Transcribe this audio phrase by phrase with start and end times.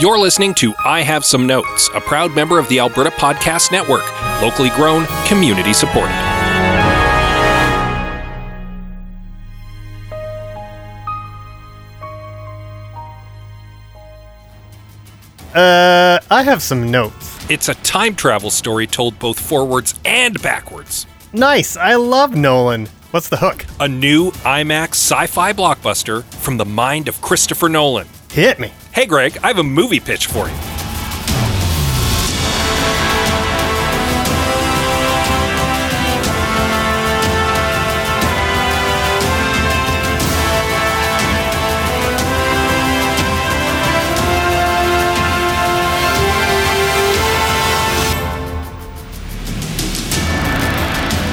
[0.00, 4.02] You're listening to I Have Some Notes, a proud member of the Alberta Podcast Network,
[4.42, 6.10] locally grown, community supported.
[15.54, 17.48] Uh, I have some notes.
[17.48, 21.06] It's a time travel story told both forwards and backwards.
[21.32, 21.76] Nice.
[21.76, 22.86] I love Nolan.
[23.12, 23.64] What's the hook?
[23.78, 28.08] A new IMAX sci fi blockbuster from the mind of Christopher Nolan.
[28.32, 28.72] Hit me.
[28.94, 30.54] Hey, Greg, I have a movie pitch for you.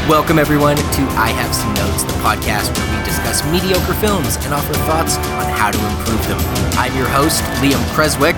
[0.10, 3.01] Welcome, everyone, to I Have Some Notes, the podcast where we
[3.32, 6.40] discuss mediocre films and offer thoughts on how to improve them.
[6.78, 8.36] I'm your host, Liam Creswick.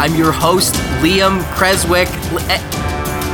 [0.00, 2.08] I'm your host, Liam Creswick.
[2.48, 2.58] Eh,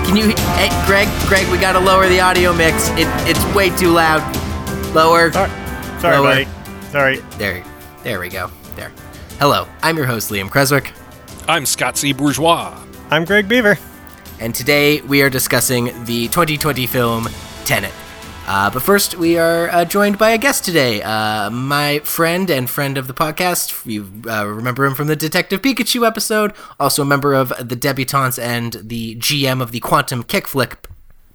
[0.04, 1.08] Can you, eh, Greg?
[1.28, 2.88] Greg, we gotta lower the audio mix.
[2.90, 4.22] It, it's way too loud.
[4.94, 5.30] Lower.
[5.32, 5.50] Sorry,
[6.00, 6.24] sorry, Lower.
[6.44, 6.48] buddy.
[6.90, 7.16] Sorry.
[7.38, 7.64] There,
[8.02, 8.50] there we go.
[8.76, 8.90] There.
[9.38, 10.92] Hello, I'm your host, Liam Creswick.
[11.48, 12.12] I'm Scott C.
[12.12, 12.76] Bourgeois.
[13.10, 13.78] I'm Greg Beaver.
[14.40, 17.28] and today we are discussing the 2020 film
[17.64, 17.92] Tenet.
[18.46, 22.68] Uh, but first, we are uh, joined by a guest today, uh, my friend and
[22.68, 23.86] friend of the podcast.
[23.86, 28.38] You uh, remember him from the Detective Pikachu episode, also a member of the Debutantes
[28.38, 30.74] and the GM of the Quantum Kickflip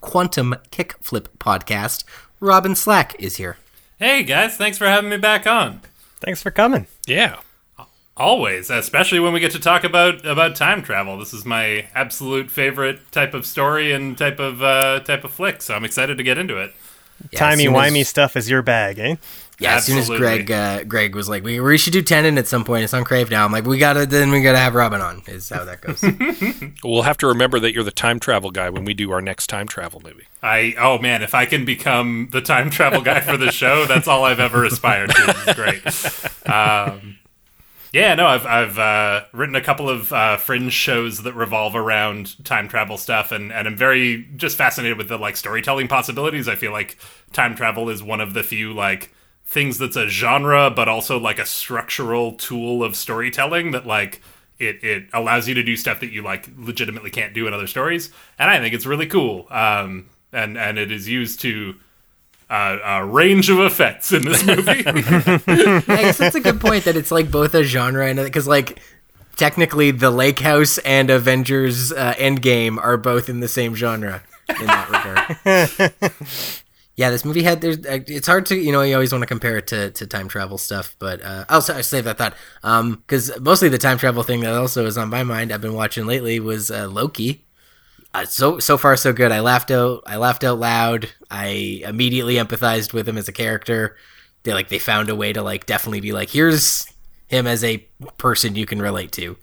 [0.02, 2.04] Quantum Kickflip podcast.
[2.40, 3.58] Robin Slack is here.
[3.98, 5.82] Hey guys, thanks for having me back on.
[6.20, 6.88] Thanks for coming.
[7.08, 7.40] Yeah.
[8.16, 11.18] Always, especially when we get to talk about about time travel.
[11.20, 15.62] This is my absolute favorite type of story and type of uh, type of flick.
[15.62, 16.74] So I'm excited to get into it.
[17.32, 19.16] Yeah, as Timey soon wimey as- stuff is your bag, eh?
[19.60, 22.46] Yeah, as soon as Greg uh, Greg was like, we, we should do Tenet at
[22.46, 22.84] some point.
[22.84, 23.44] It's on Crave now.
[23.44, 25.24] I'm like, we gotta then we gotta have Robin on.
[25.26, 26.04] Is how that goes.
[26.84, 29.48] We'll have to remember that you're the time travel guy when we do our next
[29.48, 30.28] time travel movie.
[30.44, 34.08] I oh man, if I can become the time travel guy for the show, that's
[34.08, 35.36] all I've ever aspired to.
[35.46, 36.34] This great.
[36.48, 37.17] Um,
[37.94, 42.44] yeah, no, I've I've uh, written a couple of uh, fringe shows that revolve around
[42.46, 46.48] time travel stuff, and and I'm very just fascinated with the like storytelling possibilities.
[46.48, 46.98] I feel like
[47.34, 49.14] time travel is one of the few like
[49.46, 54.22] things that's a genre, but also like a structural tool of storytelling that like.
[54.60, 57.68] It, it allows you to do stuff that you like legitimately can't do in other
[57.68, 58.10] stories,
[58.40, 59.46] and I think it's really cool.
[59.52, 61.76] Um, and and it is used to
[62.50, 64.70] uh, a range of effects in this movie.
[64.88, 68.80] I guess that's a good point that it's like both a genre and because like
[69.36, 74.66] technically the Lake House and Avengers uh, Endgame are both in the same genre in
[74.66, 75.94] that regard.
[76.96, 79.28] yeah, this movie had there's uh, it's hard to you know you always want to
[79.28, 83.40] compare it to, to time travel stuff, but uh, I'll, I'll save that thought because
[83.40, 86.40] mostly the time travel thing that also is on my mind I've been watching lately
[86.40, 87.44] was uh, Loki.
[88.18, 89.32] Uh, so so far so good.
[89.32, 90.02] I laughed out.
[90.08, 91.10] I laughed out loud.
[91.30, 93.96] I immediately empathized with him as a character.
[94.42, 96.92] They like they found a way to like definitely be like here's
[97.28, 97.78] him as a
[98.18, 99.38] person you can relate to,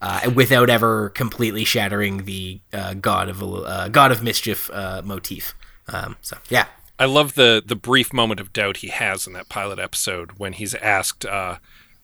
[0.00, 5.54] uh, without ever completely shattering the uh, god of uh, god of mischief uh, motif.
[5.88, 6.66] Um, so yeah,
[6.98, 10.54] I love the the brief moment of doubt he has in that pilot episode when
[10.54, 11.26] he's asked,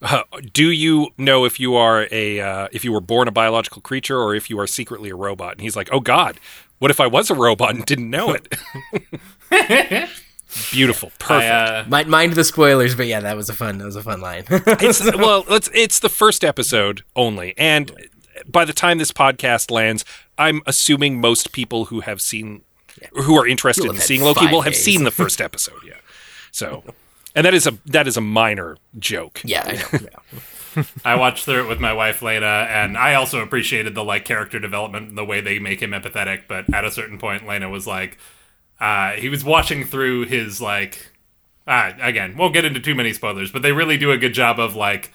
[0.03, 0.22] uh,
[0.53, 4.19] "Do you know if you are a uh, if you were born a biological creature
[4.19, 6.38] or if you are secretly a robot?" And he's like, "Oh God,
[6.78, 8.49] what if I was a robot and didn't know it?"
[10.72, 11.53] Beautiful, perfect.
[11.53, 14.03] I, uh, mind, mind the spoilers, but yeah, that was a fun that was a
[14.03, 14.44] fun line.
[14.50, 17.93] it's well, it's it's the first episode only, and
[18.49, 20.05] by the time this podcast lands,
[20.38, 22.62] I'm assuming most people who have seen,
[23.12, 24.82] who are interested You'll in seeing Loki, five will have days.
[24.82, 25.78] seen the first episode.
[25.87, 25.94] Yeah,
[26.50, 26.82] so,
[27.35, 29.41] and that is a that is a minor joke.
[29.45, 30.09] yeah, I know.
[30.13, 30.85] Yeah.
[31.05, 34.61] I watched through it with my wife Lena, and I also appreciated the like character
[34.61, 36.43] development and the way they make him empathetic.
[36.47, 38.19] But at a certain point, Lena was like,
[38.81, 41.11] uh, he was watching through his like,
[41.67, 44.61] uh, again, won't get into too many spoilers, but they really do a good job
[44.61, 45.12] of like,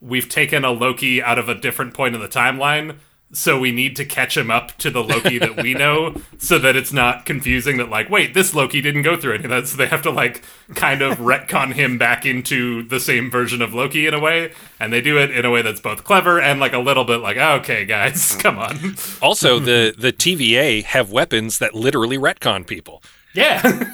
[0.00, 2.98] we've taken a Loki out of a different point in the timeline.
[3.30, 6.76] So we need to catch him up to the Loki that we know, so that
[6.76, 7.76] it's not confusing.
[7.76, 9.66] That like, wait, this Loki didn't go through any of that.
[9.66, 10.42] So they have to like
[10.74, 14.92] kind of retcon him back into the same version of Loki in a way, and
[14.92, 17.36] they do it in a way that's both clever and like a little bit like,
[17.36, 23.02] okay, guys, come on, Also, the the TVA have weapons that literally retcon people,
[23.34, 23.92] yeah.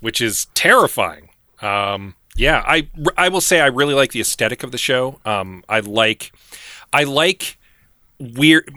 [0.00, 1.30] which is terrifying.
[1.60, 5.18] Um, yeah, I I will say I really like the aesthetic of the show.
[5.24, 6.32] Um, I like
[6.92, 7.58] I like
[8.18, 8.70] weird.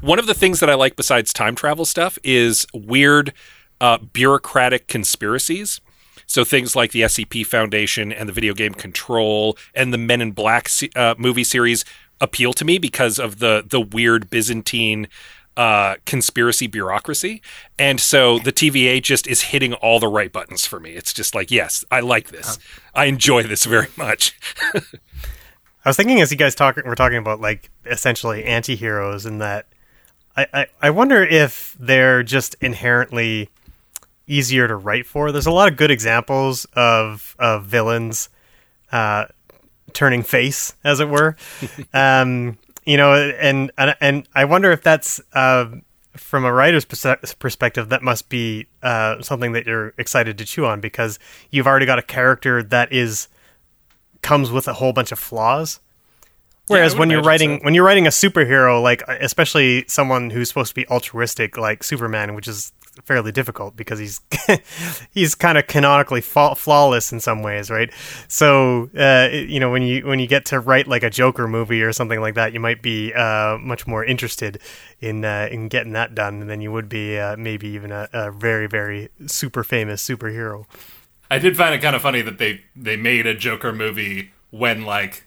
[0.00, 3.32] One of the things that I like besides time travel stuff is weird
[3.80, 5.80] uh, bureaucratic conspiracies.
[6.26, 10.32] So things like the SCP Foundation and the video game Control and the Men in
[10.32, 11.84] Black uh, movie series
[12.20, 15.08] appeal to me because of the the weird Byzantine
[15.56, 17.42] uh, conspiracy bureaucracy.
[17.78, 20.92] And so the TVA just is hitting all the right buttons for me.
[20.92, 22.58] It's just like, yes, I like this.
[22.94, 24.38] I enjoy this very much.
[25.84, 29.66] I was thinking as you guys talk, we're talking about like essentially anti-heroes and that
[30.36, 33.50] I, I, I wonder if they're just inherently
[34.26, 35.32] easier to write for.
[35.32, 38.28] There's a lot of good examples of of villains
[38.90, 39.26] uh,
[39.92, 41.36] turning face, as it were.
[41.94, 45.66] um, you know, and and and I wonder if that's uh,
[46.16, 50.80] from a writer's perspective, that must be uh, something that you're excited to chew on
[50.80, 51.18] because
[51.50, 53.28] you've already got a character that is
[54.22, 55.80] comes with a whole bunch of flaws.
[56.68, 57.64] Whereas would when you're writing so.
[57.64, 62.34] when you're writing a superhero, like especially someone who's supposed to be altruistic, like Superman,
[62.34, 62.72] which is
[63.04, 64.20] fairly difficult because he's
[65.10, 67.92] he's kind of canonically fa- flawless in some ways, right?
[68.28, 71.82] So uh, you know when you when you get to write like a Joker movie
[71.82, 74.60] or something like that, you might be uh, much more interested
[75.00, 78.30] in uh, in getting that done than you would be uh, maybe even a, a
[78.30, 80.66] very very super famous superhero.
[81.32, 84.84] I did find it kind of funny that they they made a Joker movie when
[84.84, 85.24] like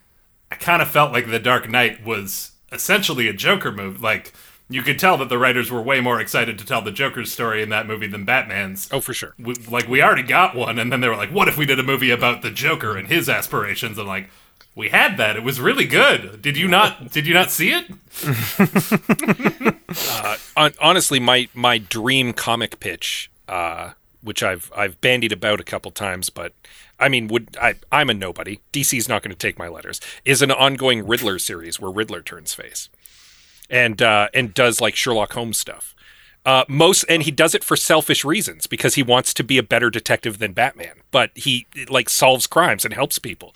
[0.52, 3.98] I kind of felt like The Dark Knight was essentially a Joker movie.
[3.98, 4.31] Like
[4.69, 7.63] you could tell that the writers were way more excited to tell the Joker's story
[7.63, 8.88] in that movie than Batman's.
[8.92, 9.34] Oh, for sure.
[9.40, 11.80] We, like we already got one, and then they were like, "What if we did
[11.80, 14.30] a movie about the Joker and his aspirations?" And like,
[14.75, 15.36] we had that.
[15.36, 16.40] It was really good.
[16.40, 17.12] Did you not?
[17.12, 17.86] did you not see it?
[20.56, 23.94] Hon- honestly, my my dream comic pitch, uh,
[24.25, 26.54] which I've I've bandied about a couple times, but
[27.00, 27.75] I mean, would I?
[27.92, 28.60] I'm a nobody.
[28.74, 30.01] DC's not going to take my letters.
[30.25, 32.89] Is an ongoing Riddler series where Riddler turns face,
[33.69, 35.95] and uh, and does like Sherlock Holmes stuff.
[36.45, 39.63] Uh, most and he does it for selfish reasons because he wants to be a
[39.63, 43.54] better detective than Batman, but he like solves crimes and helps people.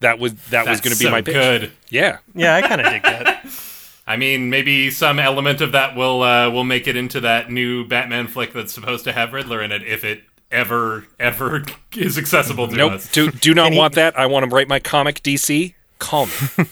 [0.00, 1.34] That was that was going to be so my pitch.
[1.34, 1.72] good.
[1.90, 3.46] Yeah, Yeah, I kind of dig that.
[4.10, 7.86] I mean, maybe some element of that will uh, will make it into that new
[7.86, 11.62] Batman flick that's supposed to have Riddler in it, if it ever ever
[11.96, 12.92] is accessible to nope.
[12.94, 13.12] us.
[13.12, 14.18] Do do not he- want that.
[14.18, 15.22] I want to write my comic.
[15.22, 16.32] DC, call me.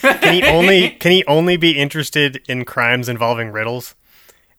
[0.00, 3.94] Can he only can he only be interested in crimes involving riddles?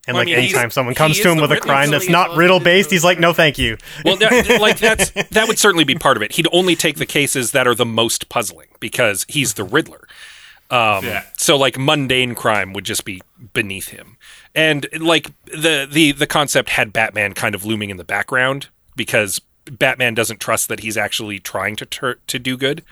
[0.08, 1.92] And Well, I like mean, anytime someone comes to him the with a crime so
[1.92, 3.76] that's not riddle based, he's like, no, thank you.
[4.06, 6.32] Well, that, like that's that would certainly be part of it.
[6.32, 10.08] He'd only take the cases that are the most puzzling because he's the Riddler.
[10.72, 11.24] Um, Yeah.
[11.38, 13.22] So like mundane crime would just be
[13.54, 14.18] beneath him,
[14.56, 19.42] and like the the the concept had Batman kind of looming in the background because
[19.70, 22.84] Batman doesn't trust that he's actually trying to tur- to do good.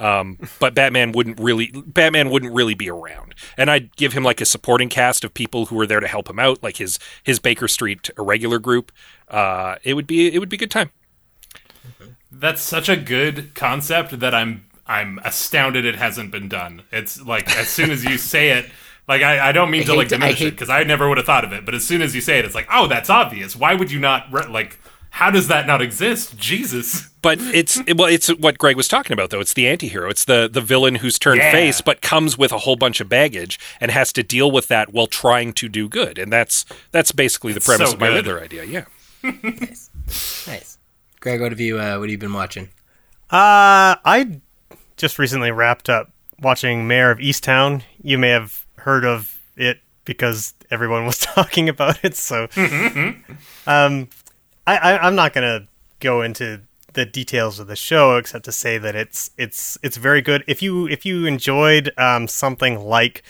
[0.00, 4.40] Um, but Batman wouldn't really Batman wouldn't really be around, and I'd give him like
[4.40, 7.40] a supporting cast of people who were there to help him out, like his his
[7.40, 8.92] Baker Street irregular group.
[9.28, 10.90] Uh, it would be it would be a good time.
[12.30, 16.82] That's such a good concept that I'm I'm astounded it hasn't been done.
[16.90, 18.70] It's like as soon as you say it,
[19.06, 20.82] like I, I don't mean I to like hate to- I diminish it because I
[20.84, 22.68] never would have thought of it, but as soon as you say it, it's like
[22.72, 23.54] oh that's obvious.
[23.54, 24.78] Why would you not re- like?
[25.10, 26.36] How does that not exist?
[26.36, 27.08] Jesus.
[27.22, 29.40] But it's it- well, it's what Greg was talking about though.
[29.40, 30.08] It's the anti-hero.
[30.10, 31.50] It's the the villain who's turned Yeah.
[31.50, 34.92] face, but comes with a whole bunch of baggage and has to deal with that
[34.92, 36.18] while trying to do good.
[36.18, 38.26] And that's that's basically the premise so of my good.
[38.26, 38.64] Riddler idea.
[38.64, 38.84] Yeah.
[40.46, 40.78] Nice.
[41.20, 42.68] Greg, what have you uh, what have you been watching?
[43.30, 44.40] Uh, I
[44.98, 46.10] just recently wrapped up
[46.40, 47.82] watching Mare of Easttown.
[48.02, 52.14] You may have heard of it because everyone was talking about it.
[52.14, 52.48] So,
[53.66, 54.08] um,
[54.66, 55.66] I, I I'm not gonna
[56.00, 56.60] go into
[56.92, 60.44] the details of the show except to say that it's it's it's very good.
[60.46, 63.22] If you if you enjoyed um, something like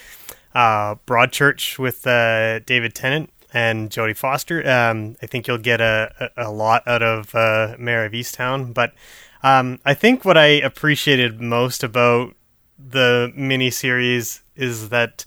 [0.54, 4.68] uh, Broadchurch with uh, David Tennant and Jodie Foster.
[4.68, 8.74] Um, I think you'll get a, a, a lot out of uh, Mare of Easttown.
[8.74, 8.92] But
[9.42, 12.34] um, I think what I appreciated most about
[12.78, 15.24] the miniseries is that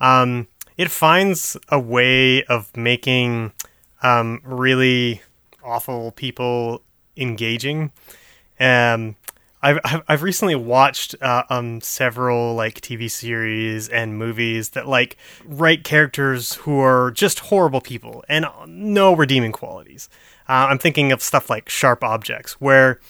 [0.00, 0.46] um,
[0.76, 3.52] it finds a way of making
[4.02, 5.22] um, really
[5.64, 6.82] awful people
[7.16, 7.92] engaging.
[8.60, 9.16] Um,
[9.60, 15.82] I've I've- recently watched uh, um several like TV series and movies that like write
[15.82, 20.08] characters who are just horrible people and no redeeming qualities.
[20.48, 23.00] Uh, I'm thinking of stuff like Sharp Objects, where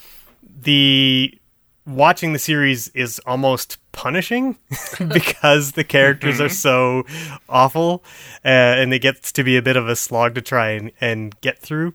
[0.61, 1.39] the
[1.85, 4.57] watching the series is almost punishing
[5.07, 7.03] because the characters are so
[7.47, 8.03] awful
[8.45, 11.39] uh, and it gets to be a bit of a slog to try and, and
[11.41, 11.93] get through.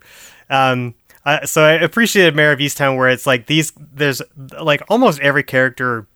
[0.51, 0.95] Um,
[1.25, 4.21] uh, so I appreciated Mare of Easttown where it's like these, there's
[4.61, 6.07] like almost every character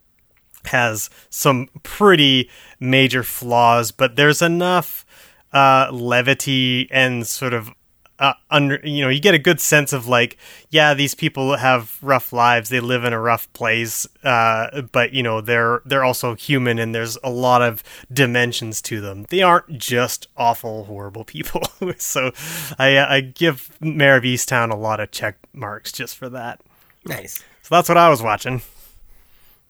[0.66, 2.50] has some pretty
[2.80, 5.06] major flaws, but there's enough
[5.52, 7.70] uh, levity and sort of
[8.18, 10.36] uh, under you know you get a good sense of like
[10.70, 12.68] yeah these people have rough lives.
[12.68, 16.94] They live in a rough place uh, but you know they're they're also human and
[16.94, 17.82] there's a lot of
[18.12, 19.26] dimensions to them.
[19.30, 21.62] They aren't just awful horrible people.
[21.98, 22.32] So
[22.78, 26.60] I I give Mare of Easttown a lot of check marks just for that.
[27.06, 27.38] Nice.
[27.62, 28.62] so that's what I was watching.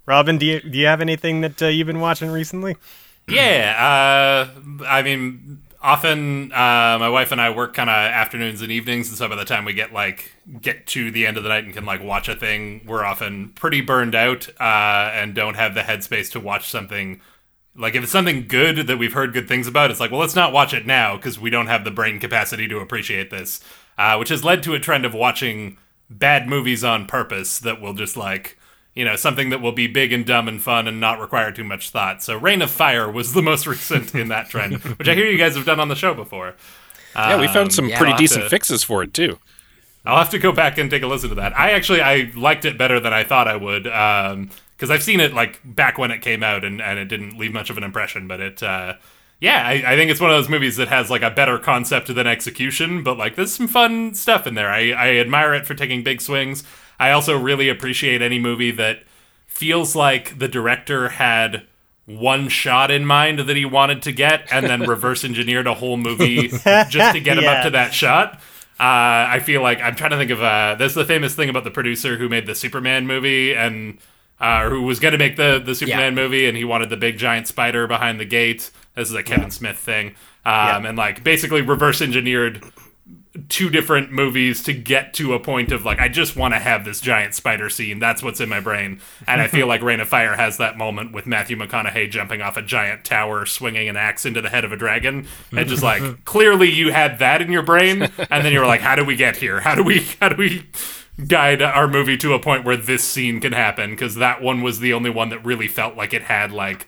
[0.06, 2.76] Robin do you do you have anything that uh, you've been watching recently?
[3.28, 8.70] Yeah, uh, I mean, often uh, my wife and I work kind of afternoons and
[8.70, 11.48] evenings, and so by the time we get like get to the end of the
[11.48, 15.54] night and can like watch a thing, we're often pretty burned out uh, and don't
[15.54, 17.20] have the headspace to watch something.
[17.74, 20.34] Like if it's something good that we've heard good things about, it's like, well, let's
[20.36, 23.60] not watch it now because we don't have the brain capacity to appreciate this,
[23.96, 25.78] uh, which has led to a trend of watching
[26.10, 28.57] bad movies on purpose that will just like
[28.98, 31.62] you know, something that will be big and dumb and fun and not require too
[31.62, 32.20] much thought.
[32.20, 35.38] So Reign of Fire was the most recent in that trend, which I hear you
[35.38, 36.56] guys have done on the show before.
[37.14, 39.38] Yeah, we found some yeah, pretty I'll decent to- fixes for it too.
[40.04, 41.56] I'll have to go back and take a listen to that.
[41.56, 45.32] I actually I liked it better than I thought I would because I've seen it
[45.32, 48.26] like back when it came out and, and it didn't leave much of an impression.
[48.26, 48.94] But it, uh,
[49.40, 52.12] yeah, I, I think it's one of those movies that has like a better concept
[52.12, 53.04] than execution.
[53.04, 54.70] But like there's some fun stuff in there.
[54.70, 56.64] I, I admire it for taking big swings.
[56.98, 59.04] I also really appreciate any movie that
[59.46, 61.64] feels like the director had
[62.06, 65.96] one shot in mind that he wanted to get and then reverse engineered a whole
[65.96, 67.52] movie just to get him Yeah.
[67.52, 68.34] up to that shot.
[68.80, 71.64] Uh, I feel like I'm trying to think of uh, there's the famous thing about
[71.64, 73.98] the producer who made the Superman movie and
[74.40, 77.18] uh, who was going to make the the Superman movie and he wanted the big
[77.18, 78.70] giant spider behind the gate.
[78.94, 80.14] This is a Kevin Smith thing,
[80.46, 82.62] um, and like basically reverse engineered
[83.48, 86.84] two different movies to get to a point of like I just want to have
[86.84, 87.98] this giant spider scene.
[87.98, 91.12] That's what's in my brain, and I feel like Reign of Fire has that moment
[91.12, 94.72] with Matthew McConaughey jumping off a giant tower, swinging an axe into the head of
[94.72, 98.60] a dragon, and just like clearly you had that in your brain, and then you
[98.60, 99.60] were like, how do we get here?
[99.60, 99.98] How do we?
[100.20, 100.66] How do we?
[101.26, 104.78] guide our movie to a point where this scene can happen because that one was
[104.78, 106.86] the only one that really felt like it had like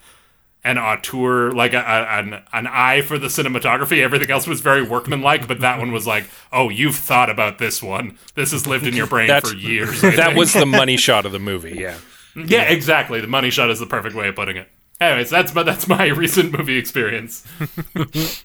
[0.64, 4.02] an auteur, like a, a, an an eye for the cinematography.
[4.02, 7.83] Everything else was very workmanlike, but that one was like, oh, you've thought about this
[7.83, 8.19] one.
[8.35, 10.05] This has lived in your brain for years.
[10.05, 10.38] I That think.
[10.38, 11.76] was the money shot of the movie.
[11.79, 11.97] Yeah.
[12.37, 13.21] yeah, exactly.
[13.21, 14.69] The money shot is the perfect way of putting it.
[15.00, 17.47] Anyways, that's my that's my recent movie experience.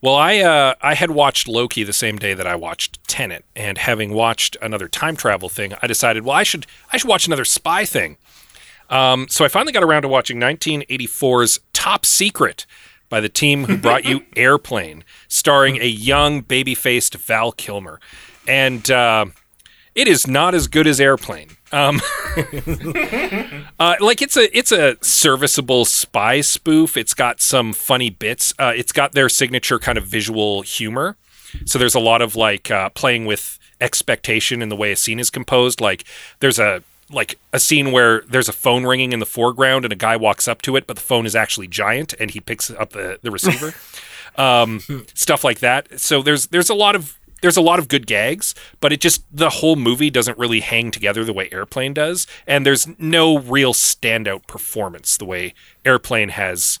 [0.00, 3.76] Well, I uh, I had watched Loki the same day that I watched Tenet, and
[3.76, 7.44] having watched another time travel thing, I decided, well, I should I should watch another
[7.44, 8.16] spy thing.
[8.90, 12.66] Um, so I finally got around to watching 1984's Top Secret
[13.08, 18.00] by the team who brought you Airplane, starring a young baby-faced Val Kilmer,
[18.46, 19.26] and uh,
[19.94, 21.50] it is not as good as Airplane.
[21.72, 22.00] Um,
[23.78, 26.96] uh, like it's a it's a serviceable spy spoof.
[26.96, 28.54] It's got some funny bits.
[28.58, 31.16] Uh, it's got their signature kind of visual humor.
[31.64, 35.18] So there's a lot of like uh, playing with expectation in the way a scene
[35.18, 35.80] is composed.
[35.80, 36.04] Like
[36.40, 39.96] there's a like a scene where there's a phone ringing in the foreground and a
[39.96, 42.90] guy walks up to it, but the phone is actually giant and he picks up
[42.90, 43.74] the the receiver.
[44.36, 44.80] um,
[45.14, 46.00] stuff like that.
[46.00, 49.22] So there's there's a lot of there's a lot of good gags, but it just
[49.32, 53.72] the whole movie doesn't really hang together the way Airplane does, and there's no real
[53.72, 56.80] standout performance the way Airplane has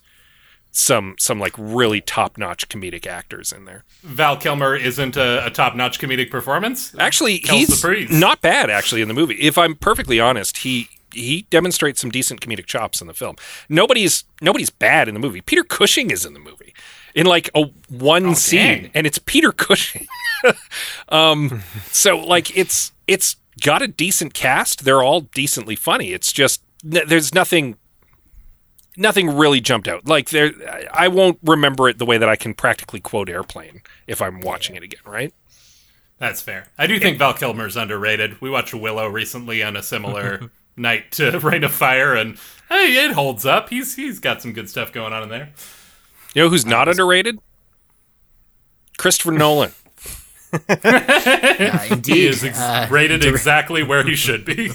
[0.78, 3.84] some some like really top notch comedic actors in there.
[4.02, 6.94] Val Kilmer isn't a, a top notch comedic performance.
[6.98, 9.34] Actually, he's not bad actually in the movie.
[9.34, 13.36] If I'm perfectly honest, he he demonstrates some decent comedic chops in the film.
[13.68, 15.40] Nobody's nobody's bad in the movie.
[15.40, 16.74] Peter Cushing is in the movie
[17.14, 18.90] in like a one scene, Oh, dang.
[18.94, 20.06] and it's Peter Cushing.
[21.08, 24.84] um, so like it's it's got a decent cast.
[24.84, 26.12] They're all decently funny.
[26.12, 27.76] It's just there's nothing
[28.98, 30.06] nothing really jumped out.
[30.06, 30.52] Like there,
[30.92, 34.76] I won't remember it the way that I can practically quote Airplane if I'm watching
[34.76, 35.00] it again.
[35.06, 35.32] Right.
[36.18, 36.66] That's fair.
[36.76, 38.40] I do think Val Kilmer's underrated.
[38.40, 42.36] We watched Willow recently on a similar night to Reign of Fire, and
[42.68, 43.68] hey, it holds up.
[43.70, 45.50] He's he's got some good stuff going on in there.
[46.34, 47.38] You know who's not underrated?
[48.98, 49.72] Christopher Nolan.
[50.50, 52.30] He indeed.
[52.30, 54.70] is ex- Uh, rated exactly where he should be.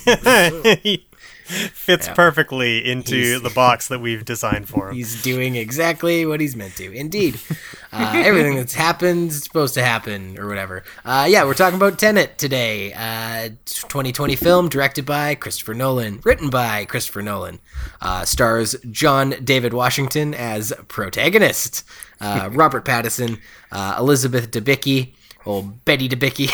[1.48, 4.96] He fits perfectly into He's- the box that we've designed for him.
[5.04, 6.92] He's doing exactly what he's meant to.
[6.94, 7.40] Indeed.
[7.92, 10.84] Uh, everything that's happened is supposed to happen, or whatever.
[11.06, 12.92] Uh, yeah, we're talking about Tenet today.
[12.94, 17.60] Uh, 2020 film directed by Christopher Nolan, written by Christopher Nolan.
[18.02, 21.84] Uh, stars John David Washington as protagonist,
[22.20, 23.40] uh, Robert Pattinson,
[23.72, 25.14] uh, Elizabeth Debicki,
[25.46, 26.50] old Betty Debicki,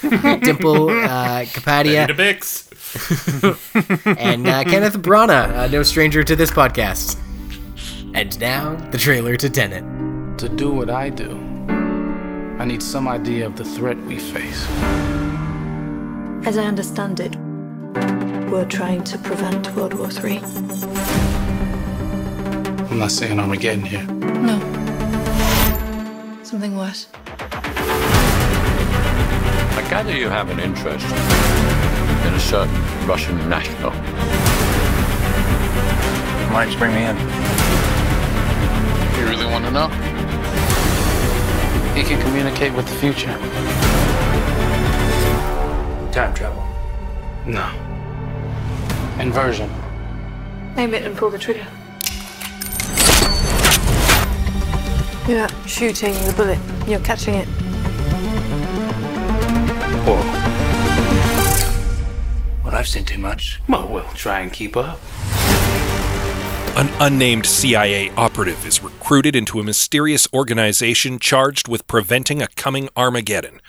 [0.42, 2.71] Dimple uh, Kapadia, to Bix.
[4.18, 7.18] and uh, Kenneth Branagh, uh, no stranger to this podcast.
[8.14, 9.82] And now, the trailer to Tenet.
[10.38, 11.38] To do what I do,
[12.58, 14.66] I need some idea of the threat we face.
[16.44, 17.34] As I understand it,
[18.50, 20.38] we're trying to prevent World War III.
[22.90, 24.04] I'm not saying Armageddon here.
[24.04, 24.58] No.
[26.42, 27.06] Something worse.
[29.74, 31.06] I gather you have an interest
[32.26, 32.74] in a certain
[33.06, 33.90] Russian national.
[36.52, 37.16] Why don't you bring me in?
[39.18, 39.88] You really want to know?
[41.94, 43.32] He can communicate with the future.
[46.12, 46.62] Time travel.
[47.46, 47.68] No.
[49.20, 49.70] Inversion.
[50.76, 51.66] Aim it and pull the trigger.
[55.28, 57.61] You're not shooting the bullet, you're catching it.
[62.82, 63.60] I've seen too much.
[63.68, 64.98] Well, we'll try and keep up.
[66.76, 72.88] An unnamed CIA operative is recruited into a mysterious organization charged with preventing a coming
[72.96, 73.60] Armageddon.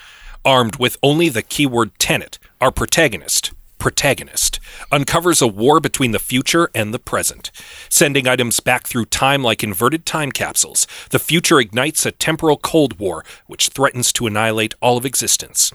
[0.44, 4.60] Armed with only the keyword tenet, our protagonist, protagonist,
[4.92, 7.52] uncovers a war between the future and the present.
[7.90, 12.98] Sending items back through time like inverted time capsules, the future ignites a temporal Cold
[12.98, 15.72] War which threatens to annihilate all of existence.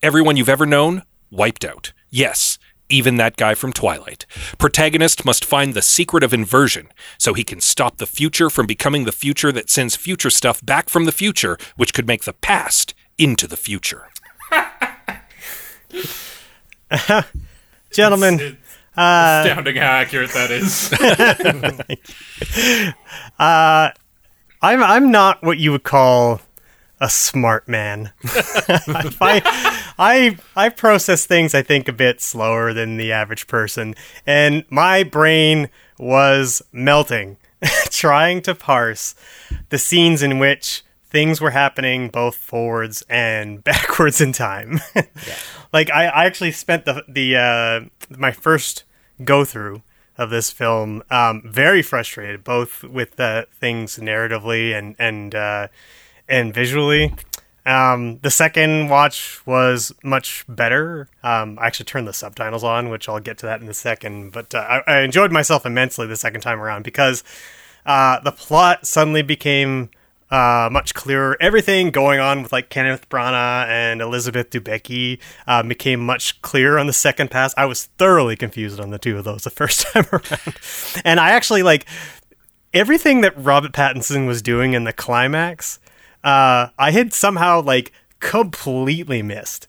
[0.00, 1.92] Everyone you've ever known, wiped out.
[2.10, 2.58] Yes,
[2.88, 4.26] even that guy from Twilight.
[4.58, 9.04] Protagonist must find the secret of inversion so he can stop the future from becoming
[9.04, 12.94] the future that sends future stuff back from the future, which could make the past
[13.18, 14.08] into the future.
[17.92, 18.56] Gentlemen, It's
[18.96, 20.92] uh, astounding how accurate that is.
[23.38, 23.90] Uh,
[24.60, 26.40] I'm I'm not what you would call
[27.00, 28.10] a smart man.
[28.24, 29.40] I,
[29.98, 33.94] I I process things I think a bit slower than the average person,
[34.26, 37.36] and my brain was melting
[37.90, 39.14] trying to parse
[39.70, 44.80] the scenes in which things were happening both forwards and backwards in time.
[45.70, 47.80] Like I, I actually spent the the uh,
[48.16, 48.84] my first
[49.22, 49.82] go through
[50.16, 55.68] of this film um, very frustrated, both with the things narratively and and uh,
[56.26, 57.14] and visually.
[57.68, 61.06] Um, the second watch was much better.
[61.22, 64.32] Um, I actually turned the subtitles on, which I'll get to that in a second.
[64.32, 67.22] But uh, I, I enjoyed myself immensely the second time around because
[67.84, 69.90] uh, the plot suddenly became
[70.30, 71.36] uh, much clearer.
[71.40, 76.86] Everything going on with like Kenneth Branagh and Elizabeth Debicki uh, became much clearer on
[76.86, 77.52] the second pass.
[77.58, 80.56] I was thoroughly confused on the two of those the first time around,
[81.04, 81.84] and I actually like
[82.72, 85.78] everything that Robert Pattinson was doing in the climax.
[86.24, 89.68] Uh, I had somehow like completely missed.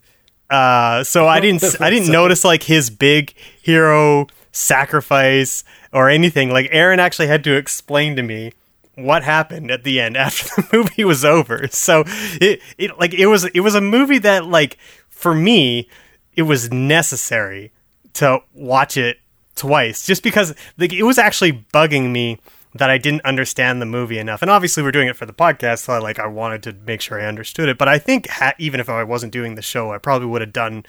[0.50, 6.52] Uh, so I didn't I didn't notice like his big hero sacrifice or anything.
[6.52, 8.54] Like Aaron actually had to explain to me
[8.96, 11.68] what happened at the end after the movie was over.
[11.68, 14.78] So it, it like it was it was a movie that like
[15.10, 15.88] for me
[16.36, 17.72] it was necessary
[18.14, 19.20] to watch it
[19.56, 22.40] twice just because like it was actually bugging me
[22.74, 24.42] that I didn't understand the movie enough.
[24.42, 27.02] And obviously we're doing it for the podcast, so I, like I wanted to make
[27.02, 27.78] sure I understood it.
[27.78, 30.54] But I think ha- even if I wasn't doing the show, I probably would have
[30.54, 30.86] done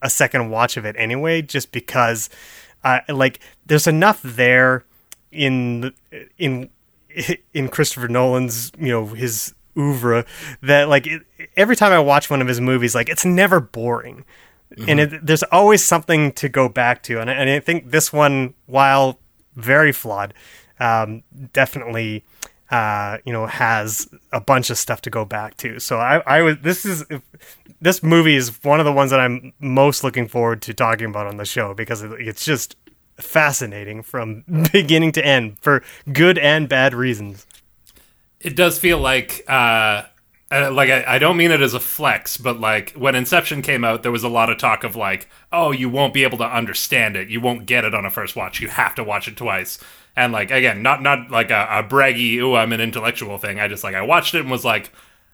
[0.00, 2.30] a second watch of it anyway, just because
[2.84, 4.84] uh, like there's enough there
[5.32, 5.92] in
[6.38, 6.70] in
[7.54, 10.24] in Christopher Nolan's you know his oeuvre
[10.62, 11.22] that like it,
[11.56, 14.24] every time I watch one of his movies, like it's never boring,
[14.86, 17.20] and it, there's always something to go back to.
[17.20, 19.18] And I, and I think this one, while
[19.56, 20.34] very flawed,
[20.84, 22.24] um, definitely
[22.70, 25.78] uh, you know has a bunch of stuff to go back to.
[25.80, 27.04] So I, I was this is
[27.80, 31.26] this movie is one of the ones that I'm most looking forward to talking about
[31.26, 32.76] on the show because it- it's just
[33.18, 37.46] fascinating from beginning to end for good and bad reasons.
[38.40, 40.02] it does feel like uh,
[40.50, 43.84] uh like I, I don't mean it as a flex but like when inception came
[43.84, 46.44] out there was a lot of talk of like oh you won't be able to
[46.60, 49.36] understand it you won't get it on a first watch you have to watch it
[49.36, 49.78] twice
[50.16, 53.58] and like again not not like a, a braggy oh i'm an intellectual thing.
[53.60, 54.90] I just like i watched it and was like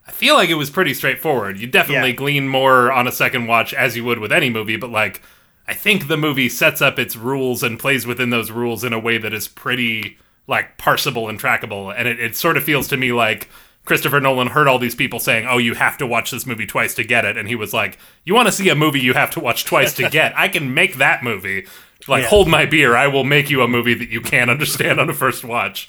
[0.07, 1.59] i feel like it was pretty straightforward.
[1.59, 2.17] You definitely Yeah.
[2.17, 5.23] glean more on a second watch as you would with any movie but like
[5.69, 8.99] i think the movie sets up its rules and plays within those rules in a
[8.99, 10.17] way that is pretty
[10.47, 11.95] like parsable and trackable.
[11.97, 13.49] And it, it sort of feels to me like
[13.85, 16.95] christopher nolan heard all these people saying oh you have to watch this movie twice
[16.95, 17.37] to get it.
[17.37, 19.95] And he was like you want to see a movie you have to watch twice
[19.95, 20.37] to get?
[20.37, 21.67] I can make that movie
[22.09, 22.29] like Yeah.
[22.29, 25.15] hold my beer i will make you a movie that you can't understand on a
[25.15, 25.89] first watch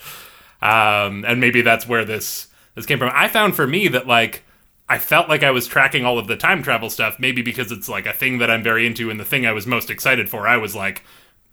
[0.62, 4.43] um, and maybe that's where this this came from i found for me that like
[4.89, 7.88] I felt like I was tracking all of the time travel stuff, maybe because it's
[7.88, 10.45] like a thing that I'm very into and the thing I was most excited for.
[10.50, 11.02] I was like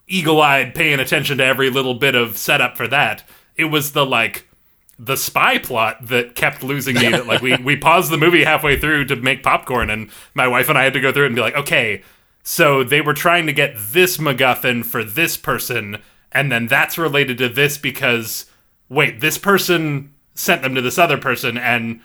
[0.08, 3.22] eagle eyed, paying attention to every little bit of setup for that.
[3.54, 4.48] It was the like
[4.98, 7.10] the spy plot that kept losing me.
[7.10, 10.68] That like we we paused the movie halfway through to make popcorn, and my wife
[10.68, 12.02] and I had to go through it and be like, okay,
[12.50, 15.98] so they were trying to get this MacGuffin for this person,
[16.32, 18.46] and then that's related to this because
[18.88, 22.00] wait, this person sent them to this other person, and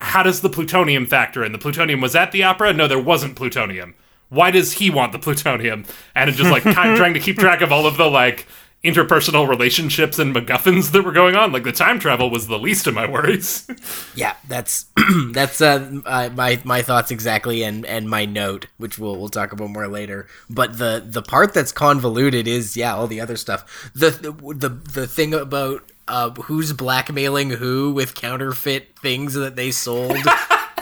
[0.00, 1.50] how does the plutonium factor in?
[1.50, 2.72] The plutonium was at the opera?
[2.72, 3.96] No, there wasn't plutonium.
[4.28, 5.84] Why does he want the plutonium?
[6.14, 8.46] And it's just like kind of trying to keep track of all of the like
[8.84, 11.50] interpersonal relationships and MacGuffins that were going on.
[11.52, 13.66] Like the time travel was the least of my worries.
[14.14, 14.86] Yeah, that's
[15.32, 19.52] that's uh, uh, my my thoughts exactly, and and my note, which we'll we'll talk
[19.52, 20.26] about more later.
[20.50, 23.90] But the the part that's convoluted is yeah, all the other stuff.
[23.94, 29.70] The the the, the thing about uh, who's blackmailing who with counterfeit things that they
[29.70, 30.16] sold.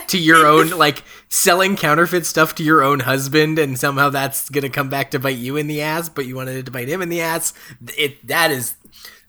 [0.09, 4.69] to your own like selling counterfeit stuff to your own husband and somehow that's gonna
[4.71, 7.03] come back to bite you in the ass but you wanted it to bite him
[7.03, 7.53] in the ass
[7.97, 8.75] it that is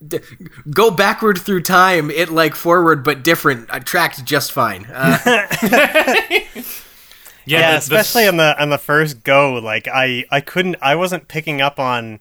[0.06, 0.20] d-
[0.70, 5.48] go backward through time it like forward but different uh, tracked just fine uh,
[7.46, 10.96] Yeah, the- the- especially on the on the first go, like I I couldn't I
[10.96, 12.20] wasn't picking up on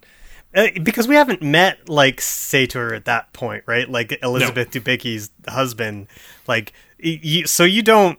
[0.55, 3.91] uh, because we haven't met like Sator at that point, right?
[3.91, 6.07] Like Elizabeth Debicki's husband,
[6.47, 8.19] like you, so you don't.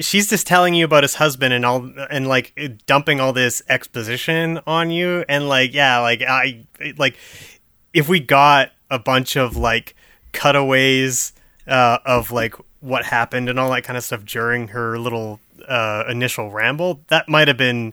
[0.00, 2.52] She's just telling you about his husband and all, and like
[2.86, 7.16] dumping all this exposition on you, and like yeah, like I like
[7.92, 9.94] if we got a bunch of like
[10.32, 11.32] cutaways
[11.66, 16.04] uh, of like what happened and all that kind of stuff during her little uh,
[16.08, 17.92] initial ramble, that might have been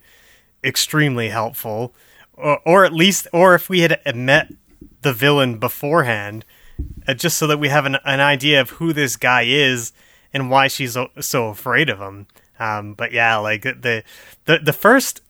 [0.63, 1.93] extremely helpful,
[2.33, 4.51] or, or at least, or if we had met
[5.01, 6.43] the villain beforehand,
[7.07, 9.93] uh, just so that we have an, an idea of who this guy is
[10.33, 12.27] and why she's so, afraid of him.
[12.59, 14.03] Um, but yeah, like the
[14.45, 15.21] the the first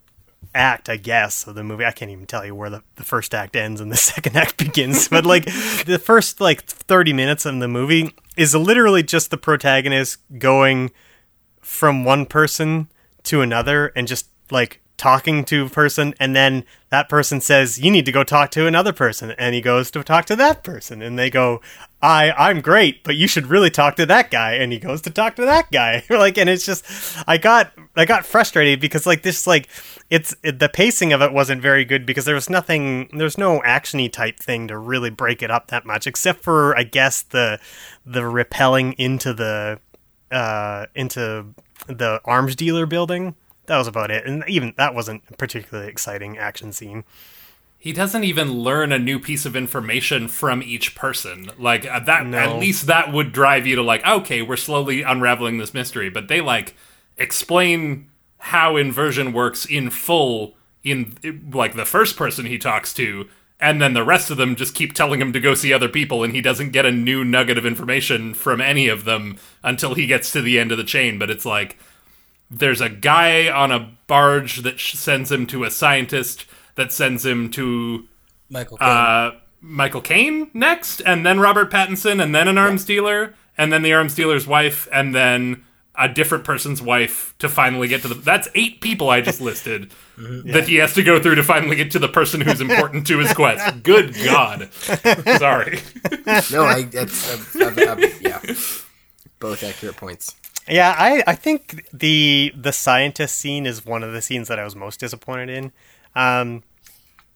[0.55, 1.85] act, I guess, of the movie.
[1.85, 4.57] I can't even tell you where the, the first act ends and the second act
[4.57, 5.07] begins.
[5.07, 10.19] but like the first like 30 minutes of the movie is literally just the protagonist
[10.37, 10.91] going
[11.61, 12.89] from one person
[13.23, 17.89] to another and just like talking to a person and then that person says you
[17.89, 19.31] need to go talk to another person.
[19.31, 21.61] And he goes to talk to that person and they go
[22.01, 24.53] i i'm great but you should really talk to that guy.
[24.53, 26.03] And he goes to talk to that guy.
[26.19, 26.85] Like and it's just
[27.27, 29.69] i got i got frustrated because like this like
[30.09, 33.61] it's it, the pacing of it wasn't very good because there was nothing there's no
[33.61, 37.57] actiony type thing to really break it up that much except for i guess the
[38.05, 39.79] the repelling into the
[40.31, 41.45] uh into
[41.87, 43.33] the arms dealer building
[43.69, 47.03] that was about it and even that wasn't a particularly exciting action scene
[47.81, 51.49] he doesn't even learn a new piece of information from each person.
[51.57, 52.37] Like uh, that, No.
[52.37, 56.09] at least that would drive you to like, okay, we're slowly unraveling this mystery.
[56.09, 56.75] But they like
[57.17, 61.15] explain how inversion works in full in
[61.53, 63.29] like the first person he talks to,
[63.61, 66.21] and then the rest of them just keep telling him to go see other people,
[66.23, 70.05] and he doesn't get a new nugget of information from any of them until he
[70.05, 71.17] gets to the end of the chain.
[71.17, 71.77] But it's like
[72.51, 77.25] there's a guy on a barge that sh- sends him to a scientist that sends
[77.25, 78.07] him to
[78.49, 78.87] michael Caine.
[78.87, 79.31] uh,
[79.61, 83.91] Michael Caine next, and then Robert Pattinson, and then an arms dealer, and then the
[83.93, 88.15] arms dealer's wife, and then a different person's wife to finally get to the.
[88.15, 91.91] That's eight people I just listed that he has to go through to finally get
[91.91, 93.83] to the person who's important to his quest.
[93.83, 94.71] Good God.
[94.73, 95.79] Sorry.
[96.51, 98.39] no i that's uh, uh, uh, yeah
[99.39, 100.35] both accurate points
[100.67, 104.63] yeah i i think the the scientist scene is one of the scenes that i
[104.63, 105.71] was most disappointed in
[106.15, 106.63] um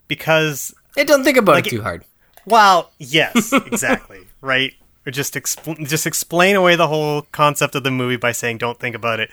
[0.08, 2.04] because hey don't think about Like it too hard
[2.46, 4.28] Well, yes, exactly.
[4.42, 4.74] right?
[5.06, 8.80] Or just expl- just explain away the whole concept of the movie by saying don't
[8.80, 9.30] think about it.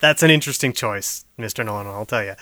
[0.00, 1.64] That's an interesting choice, Mr.
[1.64, 2.34] Nolan, I'll tell you.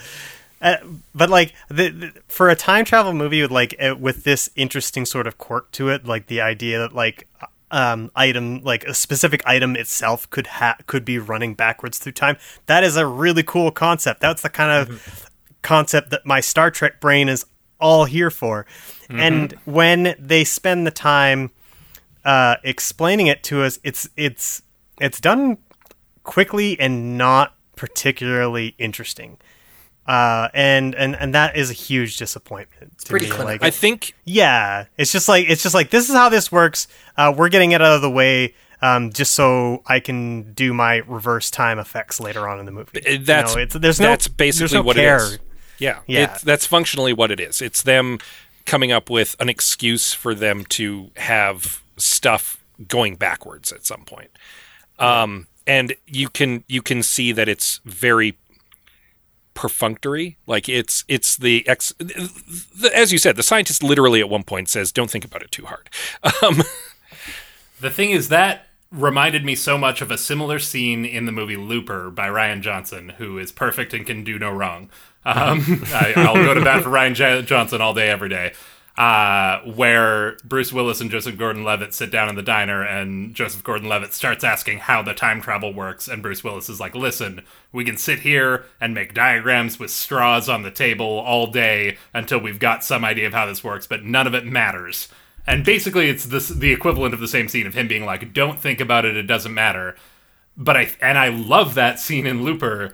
[0.60, 0.76] Uh,
[1.14, 5.06] but like the, the, for a time travel movie with like uh, with this interesting
[5.06, 7.28] sort of quirk to it, like the idea that like
[7.70, 12.36] um item like a specific item itself could ha- could be running backwards through time.
[12.66, 14.20] That is a really cool concept.
[14.20, 15.28] That's the kind of
[15.62, 17.46] concept that my Star Trek brain is
[17.80, 18.66] all here for.
[19.08, 21.50] And when they spend the time
[22.24, 24.62] uh, explaining it to us, it's it's
[25.00, 25.58] it's done
[26.22, 29.38] quickly and not particularly interesting.
[30.10, 32.90] Uh, and, and and that is a huge disappointment.
[32.94, 33.30] It's pretty me.
[33.30, 33.52] clinical.
[33.52, 36.88] like I think yeah, it's just like it's just like this is how this works.
[37.16, 38.54] Uh, we're getting it out of the way.
[38.82, 43.18] Um, just so I can do my reverse time effects later on in the movie.
[43.18, 45.18] That's you know, it's, there's no that's there's basically no what care.
[45.18, 45.38] it is.
[45.78, 46.32] Yeah, Yeah.
[46.32, 47.62] It's, that's functionally what it is.
[47.62, 48.18] It's them
[48.66, 54.30] coming up with an excuse for them to have stuff going backwards at some point.
[54.98, 58.36] Um, and you can you can see that it's very
[59.54, 60.36] perfunctory.
[60.46, 61.92] Like it's it's the ex.
[61.98, 65.50] The, as you said, the scientist literally at one point says, "Don't think about it
[65.52, 65.90] too hard."
[66.42, 66.62] Um,
[67.80, 71.56] The thing is that reminded me so much of a similar scene in the movie
[71.56, 74.90] Looper by Rian Johnson, who is perfect and can do no wrong.
[75.24, 75.60] Um,
[75.94, 78.52] I, I'll go to bat for Rian J- Johnson all day, every day.
[79.00, 84.12] Uh, where Bruce Willis and Joseph Gordon-Levitt sit down in the diner, and Joseph Gordon-Levitt
[84.12, 87.40] starts asking how the time travel works, and Bruce Willis is like, "Listen,
[87.72, 92.40] we can sit here and make diagrams with straws on the table all day until
[92.40, 95.08] we've got some idea of how this works, but none of it matters."
[95.46, 98.60] And basically, it's this the equivalent of the same scene of him being like, "Don't
[98.60, 99.96] think about it; it doesn't matter."
[100.58, 102.92] But I and I love that scene in Looper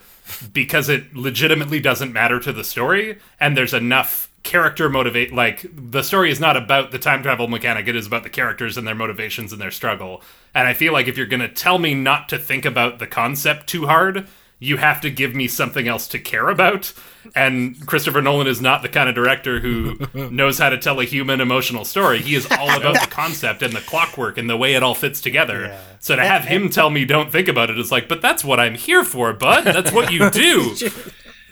[0.53, 5.33] because it legitimately doesn't matter to the story, and there's enough character motivate.
[5.33, 8.79] Like the story is not about the time travel mechanic; it is about the characters
[8.79, 10.23] and their motivations and their struggle.
[10.55, 13.67] And I feel like if you're gonna tell me not to think about the concept
[13.67, 14.27] too hard,
[14.59, 16.93] you have to give me something else to care about.
[17.35, 19.99] And Christopher Nolan is not the kind of director who
[20.31, 22.21] knows how to tell a human emotional story.
[22.21, 25.21] He is all about the concept and the clockwork and the way it all fits
[25.21, 25.67] together.
[25.67, 25.81] Yeah.
[25.99, 28.59] So to have him tell me don't think about it is like, but that's what
[28.59, 29.65] I'm here for, bud.
[29.65, 30.77] That's what you do.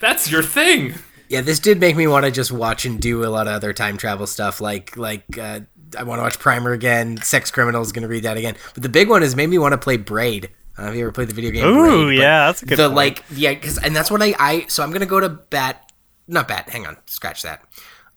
[0.01, 0.95] That's your thing.
[1.29, 3.73] Yeah, this did make me want to just watch and do a lot of other
[3.73, 4.61] time travel stuff.
[4.61, 5.61] Like, like uh,
[5.99, 7.17] I want to watch Primer again.
[7.23, 8.57] Sex Criminals, going to read that again.
[8.75, 10.51] But the big one is made me want to play Braid.
[10.77, 11.65] I don't know if you ever played the video game.
[11.65, 12.97] Ooh, Braid, yeah, that's a good The point.
[12.97, 14.67] like, yeah, because and that's what I I.
[14.69, 15.93] So I'm going to go to bat.
[16.27, 16.69] Not bat.
[16.69, 17.63] Hang on, scratch that.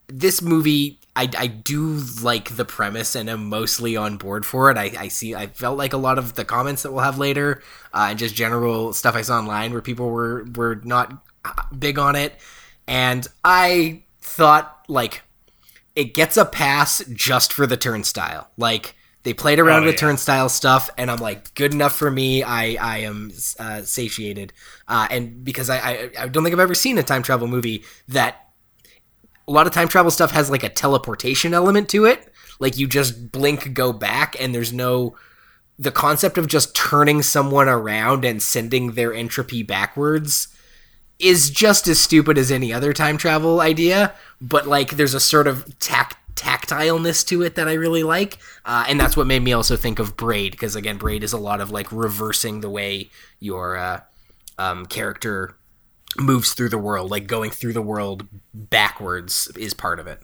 [0.08, 4.78] This movie, I, I do like the premise and am mostly on board for it.
[4.78, 5.34] I, I see.
[5.34, 8.34] I felt like a lot of the comments that we'll have later, uh, and just
[8.34, 12.32] general stuff I saw online where people were were not uh, big on it,
[12.88, 15.22] and I thought like
[15.94, 18.48] it gets a pass just for the turnstile.
[18.56, 20.00] Like they played around Oh, with yeah.
[20.00, 22.42] turnstile stuff, and I'm like, good enough for me.
[22.42, 24.52] I I am uh, satiated,
[24.88, 27.84] uh, and because I, I I don't think I've ever seen a time travel movie
[28.08, 28.48] that
[29.46, 32.32] a lot of time travel stuff has like a teleportation element to it.
[32.60, 35.16] Like you just blink, go back, and there's no
[35.78, 40.48] the concept of just turning someone around and sending their entropy backwards
[41.18, 45.46] is just as stupid as any other time travel idea, but like there's a sort
[45.46, 49.52] of tact tactileness to it that I really like, uh, and that's what made me
[49.52, 53.10] also think of Braid because again, Braid is a lot of like reversing the way
[53.40, 54.00] your uh,
[54.58, 55.56] um, character
[56.16, 60.20] moves through the world, like going through the world backwards is part of it.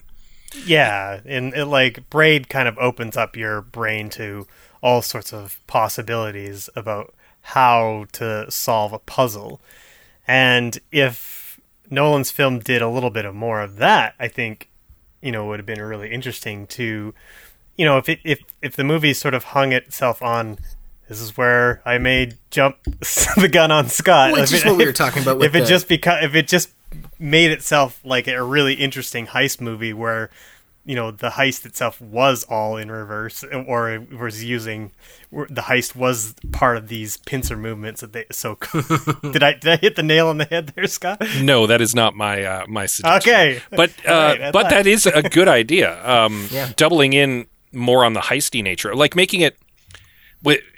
[0.64, 4.46] Yeah, and it like braid kind of opens up your brain to
[4.82, 9.60] all sorts of possibilities about how to solve a puzzle.
[10.26, 11.60] And if
[11.90, 14.68] Nolan's film did a little bit of more of that, I think
[15.22, 17.14] you know would have been really interesting to
[17.76, 20.58] you know if it if if the movie sort of hung itself on
[21.08, 22.76] this is where I may jump
[23.36, 24.32] the gun on Scott.
[24.32, 26.24] Which If is it- what we were talking about with if it the- just because
[26.24, 26.70] if it just
[27.18, 30.30] made itself like a really interesting heist movie where
[30.86, 34.90] you know the heist itself was all in reverse or it was using
[35.32, 38.58] the heist was part of these pincer movements that they so
[39.32, 41.94] did i did i hit the nail on the head there scott No, that is
[41.94, 43.32] not my uh, my suggestion.
[43.32, 43.62] Okay.
[43.70, 46.04] but uh, Alright, I but that is a good idea.
[46.06, 46.70] Um, Yeah.
[46.76, 49.56] doubling in more on the heisty nature, like making it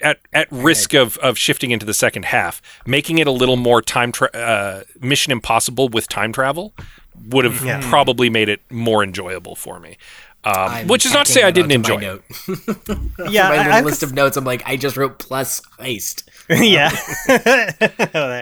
[0.01, 3.81] at at risk of of shifting into the second half, making it a little more
[3.81, 6.73] time tra- uh, Mission Impossible with time travel
[7.29, 7.81] would have Yeah.
[7.89, 9.97] probably made it more enjoyable for me.
[10.43, 12.01] Um, which is not to say I didn't enjoy it.
[12.01, 12.23] note.
[13.31, 14.37] yeah my I- I list of notes.
[14.37, 16.23] I'm like, I just wrote plus heist.
[16.49, 16.89] yeah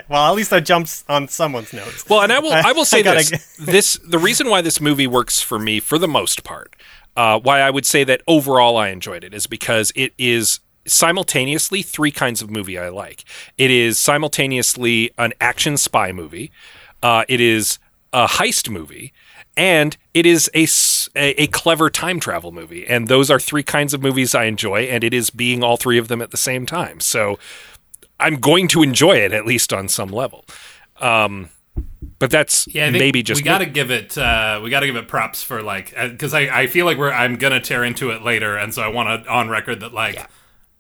[0.08, 3.00] well at least i jumped on someone's notes Well, and I will I will say
[3.00, 6.44] I gotta this: this the reason why this movie works for me for the most
[6.44, 6.76] part,
[7.18, 11.82] uh, why I would say that overall I enjoyed it is because it is simultaneously
[11.82, 13.24] three kinds of movie I like.
[13.58, 16.52] It is simultaneously an action spy movie,
[17.02, 17.80] uh, it is
[18.16, 19.12] a heist movie,
[19.58, 20.66] and it is a,
[21.16, 22.88] a, clever time travel movie.
[22.88, 25.98] And those are three kinds of movies I enjoy, and it is being all three
[25.98, 27.02] of them at the same time.
[27.02, 27.38] So
[28.18, 30.46] I'm going to enjoy it at least on some level.
[31.02, 31.50] Um,
[32.18, 34.96] but that's Yeah, maybe just we got to give it uh, we got to give
[34.96, 38.22] it props for like because I, I feel like we're I'm gonna tear into it
[38.22, 40.26] later, and so I want to on record that like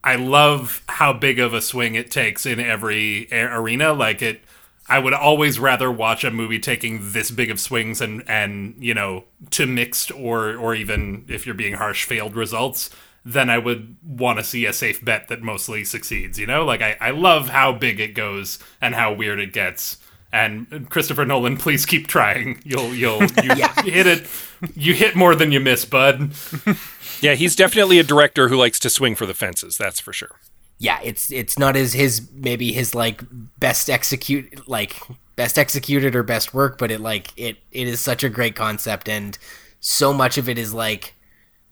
[0.06, 3.92] I love how big of a swing it takes in every arena.
[3.92, 4.42] Like it,
[4.88, 8.94] I would always rather watch a movie taking this big of swings and and you
[8.94, 12.90] know to mixed or or even if you're being harsh, failed results.
[13.28, 16.38] Than I would want to see a safe bet that mostly succeeds.
[16.38, 19.98] You know, like I, I love how big it goes and how weird it gets.
[20.32, 22.62] And Christopher Nolan, please keep trying.
[22.64, 24.28] You'll you'll you hit it.
[24.76, 26.34] You hit more than you miss, bud.
[27.22, 29.78] Yeah, he's definitely a director who likes to swing for the fences.
[29.78, 30.40] That's for sure.
[30.78, 33.22] Yeah, it's it's not as his maybe his like
[33.60, 35.02] best execute like
[35.36, 39.08] best executed or best work, but it like it it is such a great concept,
[39.08, 39.38] and
[39.80, 41.16] so much of it is like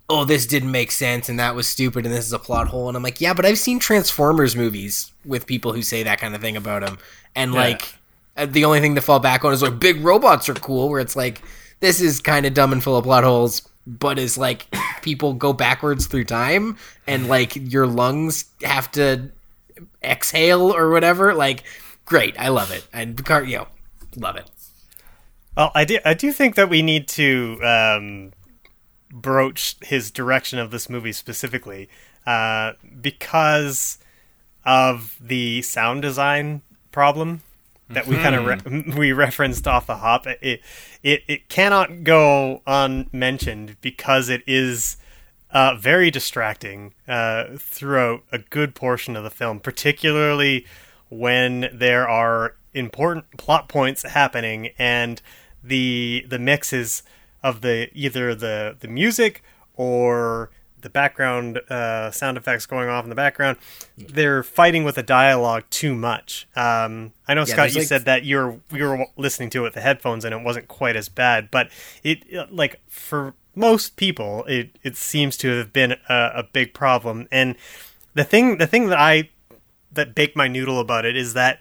[0.09, 2.87] oh, this didn't make sense and that was stupid and this is a plot hole.
[2.87, 6.35] And I'm like, yeah, but I've seen Transformers movies with people who say that kind
[6.35, 6.97] of thing about them.
[7.35, 7.95] And like,
[8.37, 10.99] uh, the only thing to fall back on is like, big robots are cool, where
[10.99, 11.41] it's like,
[11.79, 14.67] this is kind of dumb and full of plot holes, but is like,
[15.01, 19.31] people go backwards through time and like your lungs have to
[20.03, 21.33] exhale or whatever.
[21.33, 21.63] Like,
[22.05, 22.39] great.
[22.39, 22.87] I love it.
[22.93, 23.67] And you know,
[24.15, 24.49] love it.
[25.55, 25.99] Well, I do.
[26.03, 28.33] I do think that we need to um,
[29.11, 31.89] broach his direction of this movie specifically
[32.25, 33.99] uh, because
[34.65, 37.41] of the sound design problem
[37.93, 40.27] that we kind of re- we referenced off the hop.
[40.27, 40.61] It
[41.03, 44.97] it it cannot go unmentioned because it is.
[45.51, 50.65] Uh, very distracting uh, throughout a good portion of the film, particularly
[51.09, 55.21] when there are important plot points happening and
[55.63, 57.03] the the mixes
[57.41, 59.43] of the either the the music
[59.75, 60.49] or
[60.83, 63.57] the background uh, sound effects going off in the background,
[63.97, 66.47] they're fighting with the dialogue too much.
[66.55, 69.59] Um, I know Yeah, Scott, you like- said that you were you were listening to
[69.59, 71.69] it with the headphones and it wasn't quite as bad, but
[72.03, 76.73] it it- like for most people, it it seems to have been a, a big
[76.73, 77.27] problem.
[77.31, 77.55] And
[78.13, 79.29] the thing the thing that I
[79.91, 81.59] that baked my noodle about it is that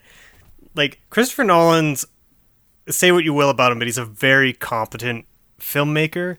[0.75, 2.05] like Christopher Nolan's
[2.89, 5.25] say what you will about him, but he's a very competent
[5.59, 6.37] filmmaker.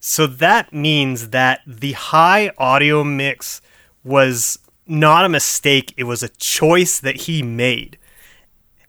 [0.00, 3.60] So that means that the high audio mix
[4.04, 7.98] was not a mistake, it was a choice that he made.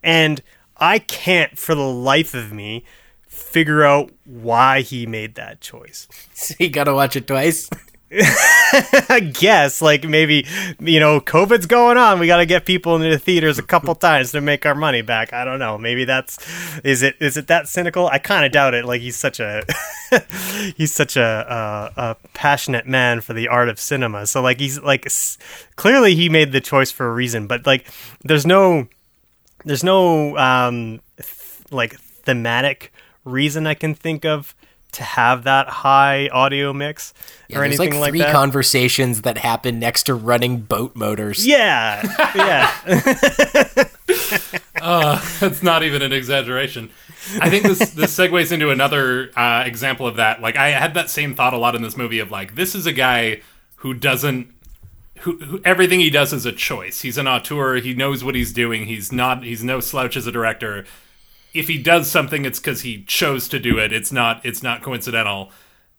[0.02, 0.40] And
[0.76, 2.84] I can't for the life of me
[3.26, 6.08] figure out why he made that choice.
[6.32, 7.68] So you gotta watch it twice.
[8.12, 10.46] I guess like maybe
[10.80, 12.18] you know COVID's going on.
[12.18, 15.02] We got to get people into the theaters a couple times to make our money
[15.02, 15.32] back.
[15.32, 15.78] I don't know.
[15.78, 16.38] Maybe that's
[16.80, 18.08] is it is it that cynical?
[18.08, 18.84] I kind of doubt it.
[18.84, 19.62] Like he's such a
[20.76, 24.26] he's such a, a a passionate man for the art of cinema.
[24.26, 25.38] So like he's like s-
[25.76, 27.46] clearly he made the choice for a reason.
[27.46, 27.86] But like
[28.24, 28.88] there's no
[29.64, 32.92] there's no um th- like thematic
[33.24, 34.54] reason I can think of
[34.92, 37.12] to have that high audio mix
[37.48, 38.32] Yeah, or anything like like three that.
[38.32, 41.46] conversations that happen next to running boat motors.
[41.46, 42.02] Yeah,
[42.34, 42.70] yeah.
[45.40, 46.90] That's not even an exaggeration.
[47.40, 50.40] I think this this segues into another uh, example of that.
[50.40, 52.86] Like I had that same thought a lot in this movie of like this is
[52.86, 53.42] a guy
[53.76, 54.52] who doesn't
[55.20, 57.02] who, who everything he does is a choice.
[57.02, 57.76] He's an auteur.
[57.76, 58.86] He knows what he's doing.
[58.86, 59.44] He's not.
[59.44, 60.86] He's no slouch as a director.
[61.52, 63.92] If he does something, it's because he chose to do it.
[63.92, 64.44] It's not.
[64.44, 65.50] It's not coincidental.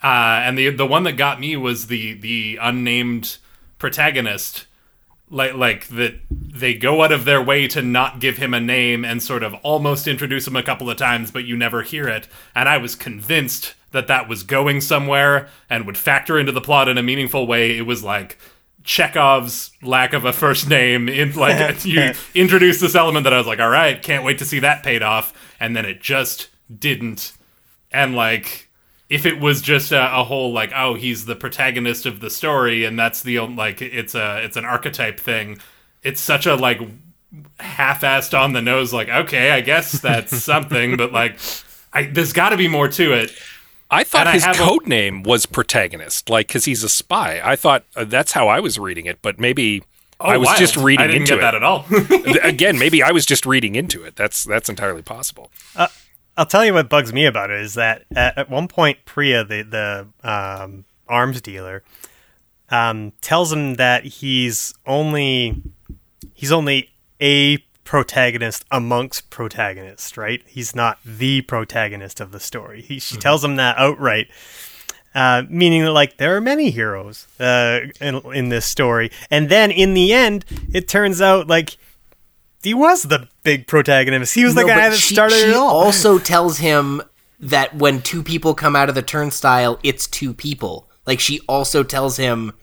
[0.03, 3.37] Uh, and the the one that got me was the the unnamed
[3.77, 4.65] protagonist
[5.31, 9.05] like like that they go out of their way to not give him a name
[9.05, 12.27] and sort of almost introduce him a couple of times but you never hear it
[12.53, 16.87] and i was convinced that that was going somewhere and would factor into the plot
[16.87, 18.37] in a meaningful way it was like
[18.83, 23.47] chekhov's lack of a first name in like you introduce this element that i was
[23.47, 25.33] like all right can't wait to see that paid off.
[25.59, 27.33] And then it just didn't.
[27.91, 28.69] And like
[29.09, 32.85] if it was just a, a whole like oh he's the protagonist of the story
[32.85, 35.59] and that's the only like it's a it's an archetype thing
[36.01, 36.79] it's such a like
[37.59, 41.37] half-assed on the nose like okay i guess that's something but like
[41.91, 43.33] I, there's got to be more to it
[43.93, 47.41] I thought And I his a- code name was protagonist, like because he's a spy.
[47.43, 49.83] I thought uh, that's how I was reading it, but maybe
[50.19, 50.57] I was wild.
[50.59, 51.85] just reading Oh, I didn't into get that at all
[52.43, 54.15] Again, maybe I was just reading into it.
[54.15, 55.51] That's that's entirely possible.
[56.37, 59.43] I'll tell you what bugs me about it is that at, at one point, Priya,
[59.43, 59.63] the
[60.23, 61.83] the um, arms dealer,
[62.69, 65.61] um, tells him that he's only
[66.33, 66.89] he's only
[67.21, 67.57] a
[67.91, 70.41] protagonist amongst protagonists, right?
[70.47, 72.81] He's not the protagonist of the story.
[72.81, 74.29] He, she tells him that outright.
[75.13, 79.71] Uh, meaning that like there are many heroes uh, in, in this story, and then
[79.71, 81.75] in the end, it turns out like
[82.63, 84.35] he was the big protagonist.
[84.35, 85.67] He was the No, guy but that she, started she it all.
[85.67, 87.01] also tells him
[87.41, 90.89] that when two people come out of the turnstile, it's two people.
[91.05, 92.53] Like she also tells him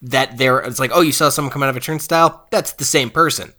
[0.00, 0.60] that there.
[0.60, 2.46] It's like, oh, you saw someone come out of a turnstile.
[2.50, 3.52] That's the same person.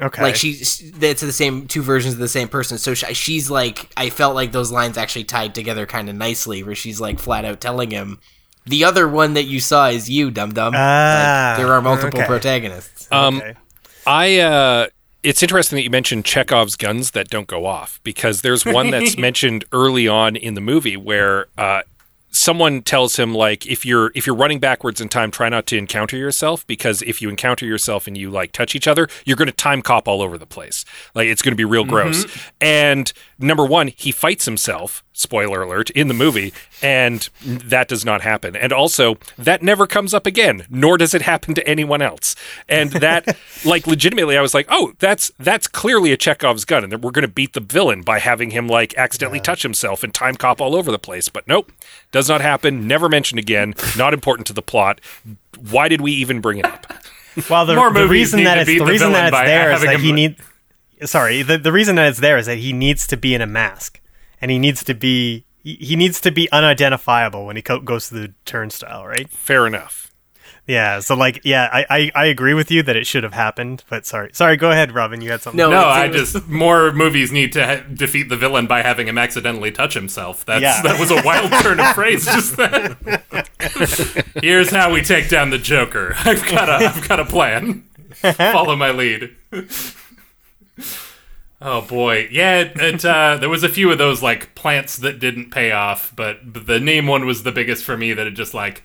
[0.00, 2.78] Okay, Like she, it's the same two versions of the same person.
[2.78, 6.62] So she, she's like, I felt like those lines actually tied together kind of nicely,
[6.62, 8.20] where she's like flat out telling him,
[8.66, 10.72] the other one that you saw is you, dum dum.
[10.74, 12.26] Ah, there are multiple okay.
[12.26, 13.08] protagonists.
[13.12, 13.54] Um, Okay.
[14.06, 14.86] I uh
[15.22, 19.16] it's interesting that you mentioned Chekhov's guns that don't go off because there's one that's
[19.18, 21.82] mentioned early on in the movie where uh
[22.44, 25.78] someone tells him like if you're if you're running backwards in time try not to
[25.78, 29.46] encounter yourself because if you encounter yourself and you like touch each other you're going
[29.46, 30.84] to time cop all over the place.
[31.14, 32.26] Like it's going to be real gross.
[32.26, 32.48] Mm-hmm.
[32.60, 36.52] And number 1 he fights himself spoiler alert, in the movie,
[36.82, 38.54] and that does not happen.
[38.54, 42.36] And also, that never comes up again, nor does it happen to anyone else.
[42.68, 46.92] And that, like, legitimately, I was like, oh, that's that's clearly a Chekhov's gun, and
[46.92, 50.12] that we're going to beat the villain by having him like accidentally touch himself and
[50.12, 51.28] time cop all over the place.
[51.28, 51.72] But nope,
[52.12, 52.86] does not happen.
[52.86, 53.74] Never mentioned again.
[53.96, 55.00] Not important to the plot.
[55.70, 56.92] Why did we even bring it up?
[57.50, 59.98] Well, the, More the reason that it's the the reason that it's there is that
[59.98, 60.36] he need.
[61.02, 63.46] Sorry, the the reason that it's there is that he needs to be in a
[63.46, 64.00] mask,
[64.44, 68.08] and he needs to be he he needs to be unidentifiable when he co- goes
[68.10, 69.30] to the turnstile, right?
[69.30, 70.10] Fair enough.
[70.66, 71.00] Yeah.
[71.00, 74.04] So like, yeah, I, I I agree with you that it should have happened, but
[74.04, 74.56] sorry, sorry.
[74.58, 75.20] Go ahead, Robin.
[75.22, 75.56] You had something.
[75.58, 79.08] No, No, I was- just more movies need to ha- defeat the villain by having
[79.08, 80.44] him accidentally touch himself.
[80.44, 80.82] That's Yeah.
[80.82, 82.96] that was a wild turn of phrase just then.
[84.42, 86.14] Here's how we take down the Joker.
[86.18, 87.84] I've got a I've got a plan.
[88.36, 89.34] Follow my lead.
[91.66, 92.58] Oh boy, yeah.
[92.58, 96.12] It, it, uh, there was a few of those like plants that didn't pay off,
[96.14, 98.12] but the name one was the biggest for me.
[98.12, 98.84] That it just like,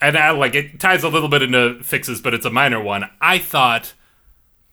[0.00, 3.08] and I, like it ties a little bit into fixes, but it's a minor one.
[3.20, 3.94] I thought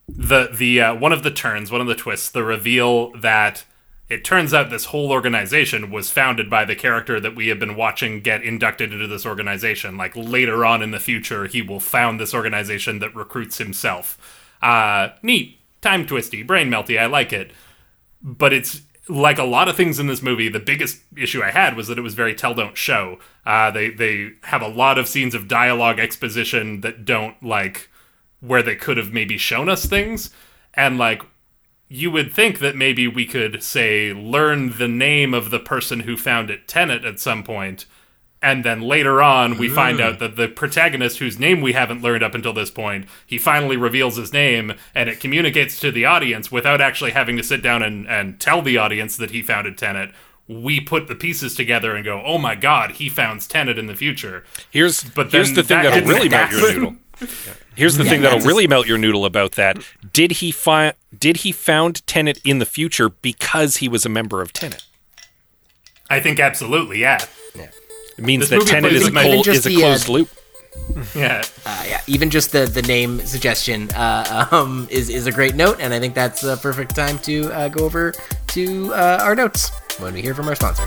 [0.10, 3.66] the the uh, one of the turns, one of the twists, the reveal that
[4.10, 7.76] it turns out this whole organization was founded by the character that we have been
[7.76, 9.96] watching get inducted into this organization.
[9.96, 14.18] Like later on in the future, he will found this organization that recruits himself.
[14.62, 17.00] Uh, neat, time twisty, brain melty.
[17.00, 17.52] I like it,
[18.22, 20.48] but it's like a lot of things in this movie.
[20.48, 23.20] The biggest issue I had was that it was very tell don't show.
[23.46, 27.90] Uh, they they have a lot of scenes of dialogue exposition that don't like
[28.40, 30.32] where they could have maybe shown us things
[30.74, 31.22] and like
[31.88, 36.16] you would think that maybe we could say learn the name of the person who
[36.16, 37.86] founded Tenet at some point
[38.42, 40.04] and then later on we find mm.
[40.04, 43.78] out that the protagonist whose name we haven't learned up until this point he finally
[43.78, 47.84] reveals his name and it communicates to the audience without actually having to sit down
[47.84, 50.12] and, and tell the audience that he founded Tenet.
[50.48, 53.96] We put the pieces together and go oh my god he founds Tenet in the
[53.96, 54.44] future.
[54.70, 56.96] Here's But here's the thing that that'll didn't really melt your noodle.
[57.76, 59.78] Here's the Yeah, thing that'll that's- really melt your noodle about that.
[60.12, 64.42] Did he find did he found Tenet in the future because he was a member
[64.42, 64.84] of Tenet?
[66.10, 67.24] I think absolutely yeah.
[67.56, 67.74] It
[68.22, 70.10] means This that movie Tenet plays is a, with col- is a the, uh, closed
[70.10, 70.30] loop.
[71.16, 75.56] yeah Uh, yeah, even just the, the name suggestion uh, um, is, is a great
[75.56, 78.14] note, and I think that's a perfect time to uh, go over
[78.50, 79.70] to uh, our notes
[80.00, 80.84] when we hear from our sponsor.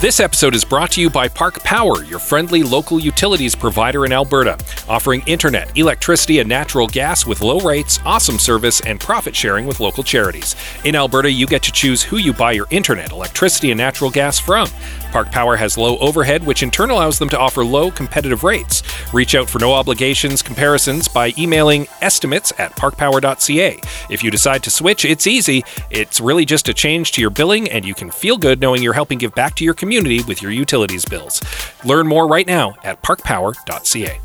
[0.00, 4.12] This episode is brought to you by Park Power, your friendly local utilities provider in
[4.12, 4.56] Alberta,
[4.88, 9.78] offering internet, electricity, and natural gas with low rates, awesome service, and profit sharing with
[9.78, 10.56] local charities.
[10.86, 14.38] In Alberta, you get to choose who you buy your internet, electricity, and natural gas
[14.38, 14.70] from.
[15.12, 18.82] Park Power has low overhead, which in turn allows them to offer low competitive rates.
[19.12, 23.80] Reach out for no obligations comparisons by emailing estimates at parkpower.ca.
[24.08, 25.62] If you decide to switch, it's easy.
[25.90, 28.94] It's really just a change to your billing, and you can feel good knowing you're
[28.94, 29.89] helping give back to your community
[30.26, 31.42] with your utilities bills.
[31.84, 34.20] Learn more right now at parkpower.ca.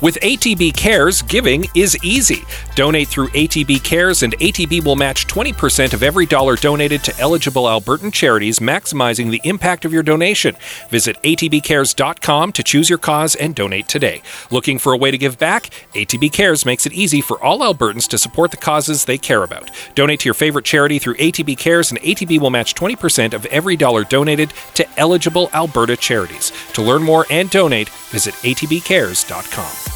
[0.00, 2.44] With ATB Cares, giving is easy.
[2.76, 7.64] Donate through ATB Cares, and ATB will match 20% of every dollar donated to eligible
[7.64, 10.54] Albertan charities, maximizing the impact of your donation.
[10.88, 14.22] Visit atbcares.com to choose your cause and donate today.
[14.52, 15.70] Looking for a way to give back?
[15.94, 19.68] ATB Cares makes it easy for all Albertans to support the causes they care about.
[19.96, 23.76] Donate to your favorite charity through ATB Cares, and ATB will match 20% of every
[23.76, 26.52] dollar donated to eligible Alberta charities.
[26.74, 29.87] To learn more and donate, visit atbcares.com.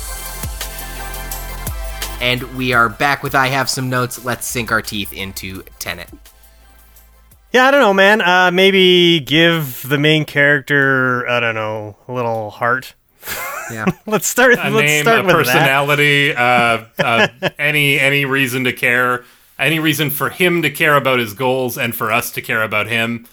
[2.23, 4.25] And we are back with I Have Some Notes.
[4.25, 6.09] Let's sink our teeth into Tenet.
[7.53, 8.21] Yeah, I don't know, man.
[8.21, 12.95] Uh, maybe give the main character, I don't know, a little heart.
[13.73, 13.87] Yeah.
[14.07, 14.53] Let's start.
[14.53, 15.53] a let's name, start a with that.
[15.53, 19.25] personality, uh, uh, any any reason to care,
[19.59, 22.87] any reason for him to care about his goals and for us to care about
[22.87, 23.27] him.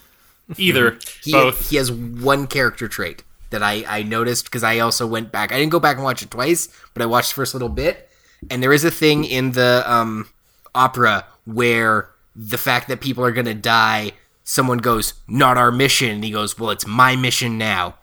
[0.58, 1.70] Either, He, both.
[1.70, 5.52] he has one character trait that I, I noticed because I also went back.
[5.52, 8.09] I didn't go back and watch it twice, but I watched the first little bit.
[8.50, 10.30] And there is a thing in the um,
[10.74, 14.14] opera where the fact that people are going to die,
[14.44, 16.10] someone goes, Not our mission.
[16.10, 17.96] And he goes, Well, it's my mission now.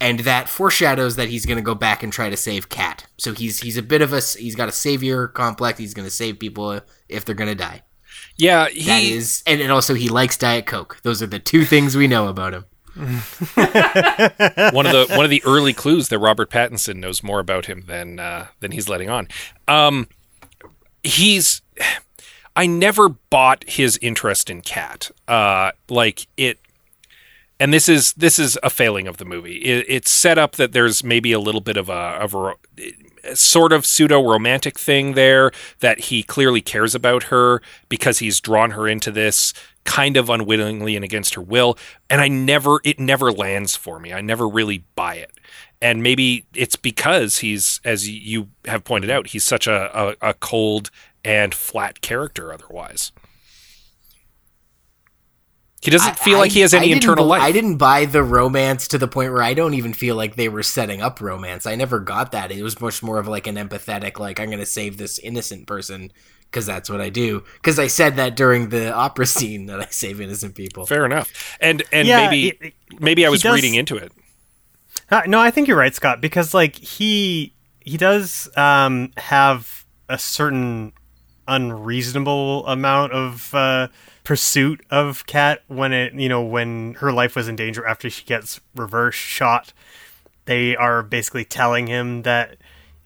[0.00, 3.06] And that foreshadows that he's going to go back and try to save Kat.
[3.18, 5.78] So he's he's a bit of a he's got a savior complex.
[5.78, 7.82] He's going to save people if they're going to die.
[8.36, 10.98] Yeah, That he is, and, and also he likes Diet Coke.
[11.02, 12.64] Those are the two things we know about him.
[12.94, 17.84] one of the one of the early clues that Robert Pattinson knows more about him
[17.86, 19.28] than uh, than he's letting on.
[19.66, 20.08] Um,
[21.02, 21.62] he's
[22.54, 25.10] I never bought his interest in Kat.
[25.26, 26.58] Uh, like it,
[27.58, 29.56] and this is this is a failing of the movie.
[29.56, 32.54] It, it's set up that there's maybe a little bit of a of a
[33.34, 38.72] sort of pseudo romantic thing there that he clearly cares about her because he's drawn
[38.72, 39.54] her into this
[39.84, 41.76] kind of unwittingly and against her will
[42.08, 44.12] and I never it never lands for me.
[44.12, 45.32] I never really buy it.
[45.80, 50.34] And maybe it's because he's as you have pointed out, he's such a, a, a
[50.34, 50.90] cold
[51.24, 53.12] and flat character otherwise.
[55.82, 57.42] He doesn't feel like he has any internal life.
[57.42, 60.48] I didn't buy the romance to the point where I don't even feel like they
[60.48, 61.66] were setting up romance.
[61.66, 62.52] I never got that.
[62.52, 65.66] It was much more of like an empathetic, like I'm going to save this innocent
[65.66, 66.12] person
[66.52, 67.42] because that's what I do.
[67.54, 70.84] Because I said that during the opera scene that I save innocent people.
[70.86, 71.56] Fair enough.
[71.60, 74.12] And and Yeah, maybe it- it- maybe I was does- reading into it.
[75.10, 80.18] Uh, no, I think you're right, Scott, because like he he does um, have a
[80.18, 80.92] certain
[81.48, 83.88] unreasonable amount of uh,
[84.24, 88.24] pursuit of Kat when it you know when her life was in danger after she
[88.24, 89.72] gets reverse shot.
[90.44, 92.56] They are basically telling him that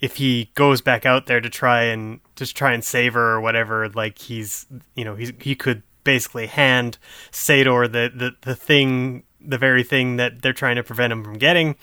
[0.01, 3.41] if he goes back out there to try and just try and save her or
[3.41, 6.99] whatever, like he's you know he's he could basically hand
[7.30, 11.39] Sator the the the thing the very thing that they're trying to prevent him from
[11.39, 11.76] getting.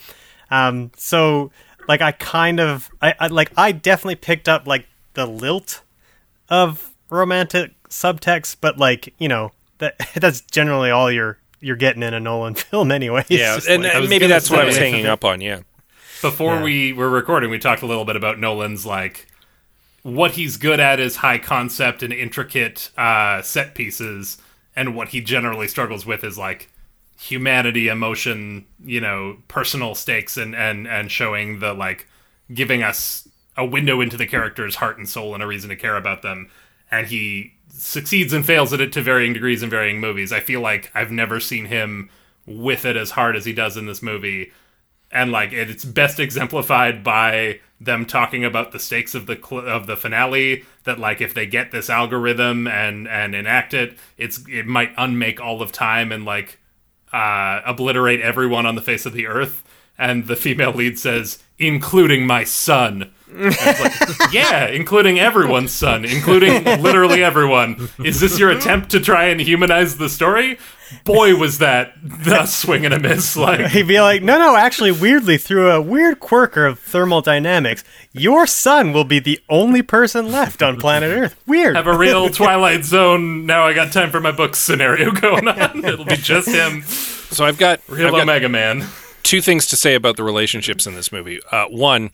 [0.52, 1.52] Um, so
[1.88, 5.82] like I kind of I, I like I definitely picked up like the lilt
[6.50, 12.14] of romantic subtext, but like you know that that's generally all you're you're getting in
[12.14, 13.26] a Nolan film anyway.
[13.30, 15.42] Yeah, and, I and maybe that's what I was hanging up on.
[15.42, 15.62] Yeah,
[16.22, 16.64] Before Yeah.
[16.64, 19.28] we were recording, we talked a little bit about Nolan's like
[20.04, 24.38] what he's good at is high concept and intricate uh, set pieces,
[24.76, 26.70] and what he generally struggles with is like
[27.20, 32.08] humanity, emotion, you know, personal stakes, and and and showing the like
[32.54, 35.96] giving us a window into the character's heart and soul and a reason to care
[35.96, 36.50] about them.
[36.92, 40.32] And he succeeds and fails at it to varying degrees in varying movies.
[40.34, 42.10] I feel like I've never seen him
[42.46, 44.52] with it as hard as he does in this movie
[45.14, 49.88] and like it's best exemplified by them talking about the stakes of the cl- of
[49.88, 54.66] the finale that like if they get this algorithm and and enact it it's it
[54.66, 56.60] might unmake all of time and like
[57.14, 59.64] uh obliterate everyone on the face of the earth
[59.98, 63.94] and the female lead says including my son like,
[64.32, 67.90] yeah, including everyone's son, including literally everyone.
[68.04, 70.58] Is this your attempt to try and humanize the story?
[71.06, 73.36] Boy, was that the swing and a miss.
[73.36, 78.46] Like, He'd be like, no, no, actually, weirdly, through a weird quirk of thermodynamics, your
[78.46, 81.36] son will be the only person left on planet Earth.
[81.48, 81.76] Weird.
[81.76, 83.48] have a real Twilight Zone.
[83.48, 85.84] Now I got time for my books scenario going on.
[85.84, 88.88] It'll be just him, so I've got real I've got Omega Man.
[89.24, 91.40] Two things to say about the relationships in this movie.
[91.50, 92.12] Uh, one,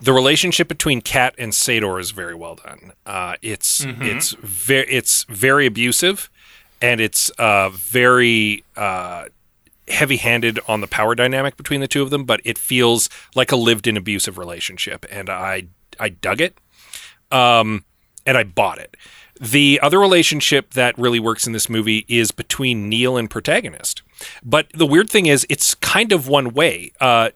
[0.00, 2.92] the relationship between Kat and Sator is very well done.
[3.06, 6.30] Uh, it's it's very it's very abusive,
[6.80, 9.26] and it's uh, very uh,
[9.88, 12.24] heavy-handed on the power dynamic between the two of them.
[12.24, 15.68] But it feels like a lived-in abusive relationship, and I
[16.00, 16.58] I dug it,
[17.30, 17.84] um,
[18.26, 18.96] and I bought it.
[19.40, 24.02] The other relationship that really works in this movie is between Neil and protagonist.
[24.42, 26.92] But the weird thing is, it's kind of one way.
[27.00, 27.30] Uh,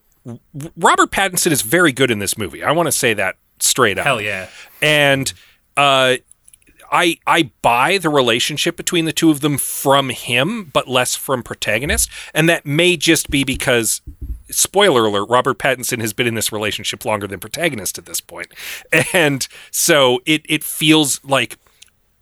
[0.76, 2.62] Robert Pattinson is very good in this movie.
[2.62, 4.04] I want to say that straight up.
[4.04, 4.48] Hell yeah.
[4.82, 5.32] And
[5.76, 6.16] uh,
[6.90, 11.42] I I buy the relationship between the two of them from him, but less from
[11.42, 12.10] protagonist.
[12.34, 14.00] And that may just be because,
[14.50, 18.48] spoiler alert, Robert Pattinson has been in this relationship longer than protagonist at this point,
[19.12, 21.58] and so it it feels like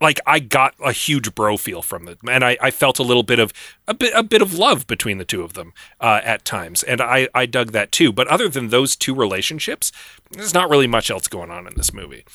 [0.01, 3.23] like I got a huge bro feel from it, and I, I felt a little
[3.23, 3.53] bit of
[3.87, 7.01] a bit a bit of love between the two of them uh, at times, and
[7.01, 8.11] I I dug that too.
[8.11, 9.91] But other than those two relationships,
[10.31, 12.25] there's not really much else going on in this movie.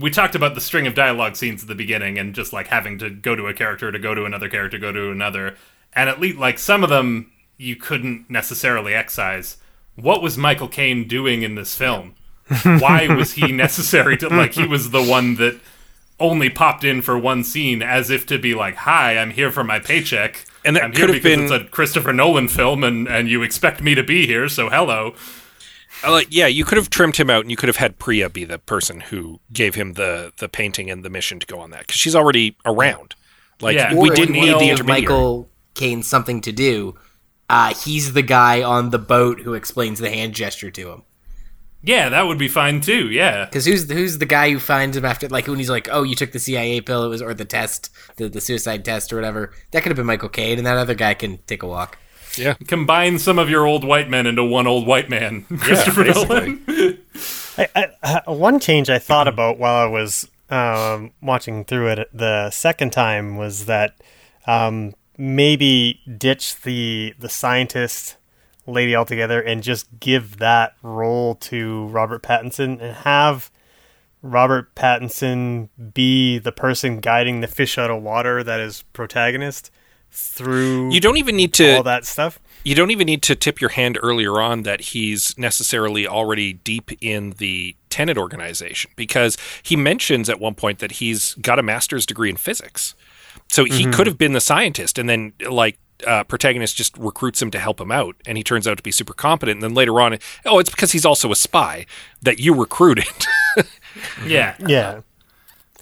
[0.00, 2.98] we talked about the string of dialogue scenes at the beginning and just like having
[2.98, 5.56] to go to a character to go to another character go to another
[5.92, 9.56] and at least like some of them you couldn't necessarily excise
[9.96, 12.14] what was michael caine doing in this film
[12.62, 15.58] why was he necessary to like he was the one that
[16.20, 19.64] only popped in for one scene as if to be like hi i'm here for
[19.64, 22.84] my paycheck And that i'm here could have because been- it's a christopher nolan film
[22.84, 25.14] and and you expect me to be here so hello
[26.04, 28.30] Uh, Like, yeah, you could have trimmed him out, and you could have had Priya
[28.30, 31.70] be the person who gave him the the painting and the mission to go on
[31.72, 33.14] that because she's already around.
[33.60, 33.92] Like, Yeah.
[33.94, 35.02] we Or didn't need the give intermediary.
[35.02, 36.94] Michael Caine something to do.
[37.50, 41.02] Uh, he's the guy on the boat who explains the hand gesture to him.
[41.82, 45.04] Yeah that would be fine too yeah Because who's who's the guy who finds him
[45.04, 47.44] after like when he's like, oh, you took the CIA pill, it was or the
[47.44, 49.52] test, the the suicide test or whatever.
[49.70, 51.98] That could have been Michael Caine, and that other guy can take a walk.
[52.36, 56.62] Yeah, combine some of your old white men into one old white man christopher nolan
[57.58, 62.08] I, I, uh, one change I thought about while I was um, watching through it
[62.12, 64.00] the second time was that
[64.46, 68.16] um, maybe ditch the the scientist
[68.70, 73.50] lady altogether and just give that role to Robert Pattinson and have
[74.22, 79.70] Robert Pattinson be the person guiding the fish out of water that is protagonist
[80.10, 82.38] through You don't even need to all that stuff.
[82.64, 86.90] you don't even need to tip your hand earlier on that he's necessarily already deep
[87.00, 92.04] in the Tenet organization because he mentions at one point that he's got a master's
[92.04, 92.94] degree in physics.
[93.48, 93.92] So he mm-hmm.
[93.92, 97.80] could have been the scientist and then like uh, protagonist just recruits him to help
[97.80, 100.58] him out and he turns out to be super competent and then later on oh
[100.58, 101.86] it's because he's also a spy
[102.22, 103.04] that you recruited
[104.26, 104.54] Yeah.
[104.66, 105.00] Yeah.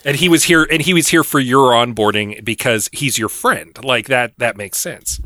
[0.05, 3.79] and he was here and he was here for your onboarding because he's your friend
[3.85, 5.21] like that that makes sense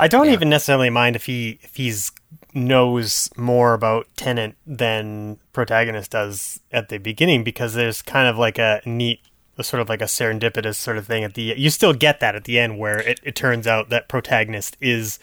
[0.00, 2.12] I don't even necessarily mind if he if he's
[2.54, 8.58] knows more about Tenet than protagonist does at the beginning because there's kind of like
[8.58, 9.20] a neat
[9.66, 12.44] sort of like a serendipitous sort of thing at the you still get that at
[12.44, 15.18] the end where it, it turns out that protagonist is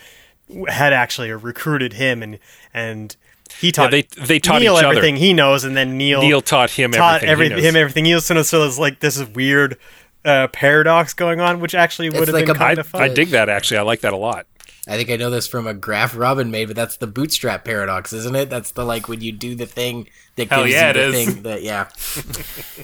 [0.67, 2.39] had actually recruited him and
[2.73, 3.15] and
[3.59, 4.89] he taught they- they taught Neil each other.
[4.97, 7.63] everything he knows and then Neil Neil taught him taught everything he every, knows.
[7.63, 9.77] him everything he knows so so there's like this weird
[10.23, 13.01] uh, paradox going on which actually would have like been a- kind I, of fun
[13.03, 14.47] I dig that actually I like that a lot
[14.87, 18.13] I think I know this from a graph Robin made, but that's the bootstrap paradox,
[18.13, 18.49] isn't it?
[18.51, 21.33] That's the like when you do the thing that Hell gives yeah, you the is.
[21.33, 21.89] thing that yeah.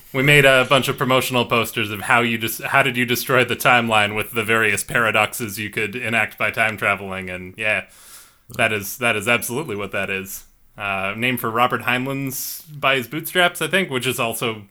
[0.13, 3.45] We made a bunch of promotional posters of how you just how did you destroy
[3.45, 7.85] the timeline with the various paradoxes you could enact by time traveling, and yeah,
[8.57, 10.45] that is that is absolutely what that is.
[10.77, 14.63] Uh, named for Robert Heinlein's by his bootstraps, I think, which is also,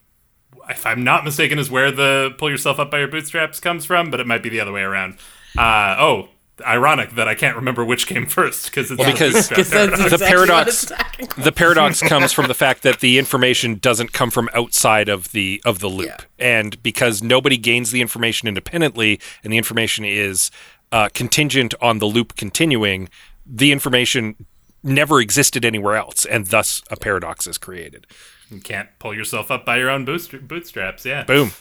[0.68, 4.10] if I'm not mistaken, is where the pull yourself up by your bootstraps comes from,
[4.10, 5.18] but it might be the other way around.
[5.56, 6.28] Uh, oh,
[6.62, 9.98] ironic that I can't remember which came first because it's the because- Because paradox.
[9.98, 11.44] The exactly paradox- it's talking about.
[11.44, 15.60] the paradox comes from the fact that the information doesn't come from outside of the
[15.64, 16.16] of the loop Yeah.
[16.60, 20.50] and because nobody gains the information independently and the information is
[20.92, 23.08] uh, contingent on the loop continuing
[23.46, 24.34] the information
[24.82, 28.06] never existed anywhere else and thus a paradox is created
[28.50, 31.04] You can't pull yourself up by your own bootst- bootstraps.
[31.04, 31.24] Yeah.
[31.24, 31.52] boom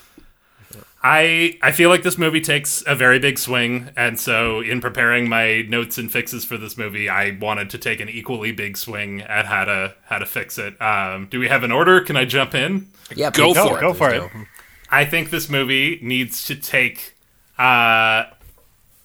[1.02, 5.30] I I feel like this movie takes a very big swing, and so in preparing
[5.30, 9.22] my notes and fixes for this movie, I wanted to take an equally big swing
[9.22, 10.80] at how to how to fix it.
[10.82, 12.02] Um, do we have an order?
[12.02, 12.88] Can I jump in?
[13.16, 13.82] Yeah, Go please for it.
[13.82, 14.20] go for it.
[14.20, 14.30] go.
[14.92, 17.16] I think this movie needs to take
[17.58, 18.26] uh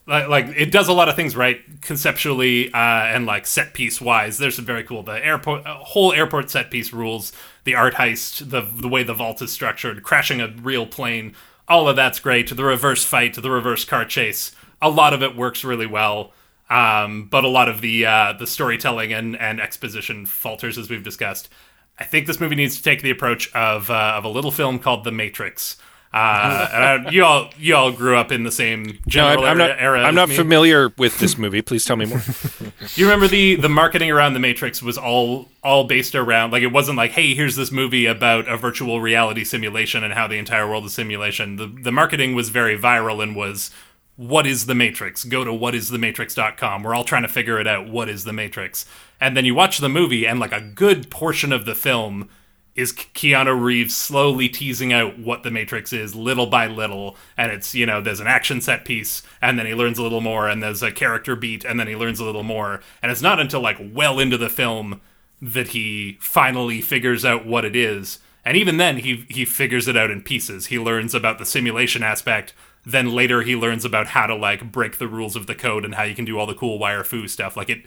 [0.06, 4.00] like, like it does a lot of things right conceptually uh, and like set piece
[4.00, 4.36] wise.
[4.38, 7.32] There's some very cool the airport uh, whole airport set piece rules,
[7.64, 11.34] the art heist, the the way the vault is structured, crashing a real plane,
[11.68, 12.54] all of that's great.
[12.54, 16.32] The reverse fight, the reverse car chase, a lot of it works really well.
[16.70, 21.02] Um, but a lot of the uh, the storytelling and, and exposition falters as we've
[21.02, 21.50] discussed.
[21.98, 24.78] I think this movie needs to take the approach of uh, of a little film
[24.78, 25.76] called The Matrix.
[26.14, 29.50] Uh, and I, you all you all grew up in the same no, general I'm,
[29.50, 29.98] I'm not era.
[29.98, 32.22] era I'm not familiar with this movie please tell me more
[32.94, 36.70] You remember the the marketing around the Matrix was all all based around like it
[36.70, 40.68] wasn't like hey here's this movie about a virtual reality simulation and how the entire
[40.68, 41.56] world is simulation.
[41.56, 43.72] The the marketing was very viral and was
[44.16, 45.24] what is the Matrix?
[45.24, 46.84] Go to whatisthematrix.com.
[46.84, 47.88] We're all trying to figure it out.
[47.88, 48.86] What is the Matrix?
[49.20, 52.28] And then you watch the movie and like a good portion of the film
[52.74, 57.16] is Keanu Reeves slowly teasing out what the Matrix is little by little.
[57.36, 60.20] And it's, you know, there's an action set piece, and then he learns a little
[60.20, 62.80] more, and there's a character beat, and then he learns a little more.
[63.02, 65.00] And it's not until like well into the film
[65.40, 68.18] that he finally figures out what it is.
[68.44, 70.66] And even then, he, he figures it out in pieces.
[70.66, 72.54] He learns about the simulation aspect.
[72.84, 75.94] Then later, he learns about how to like break the rules of the code and
[75.94, 77.56] how you can do all the cool wire fu stuff.
[77.56, 77.84] Like it,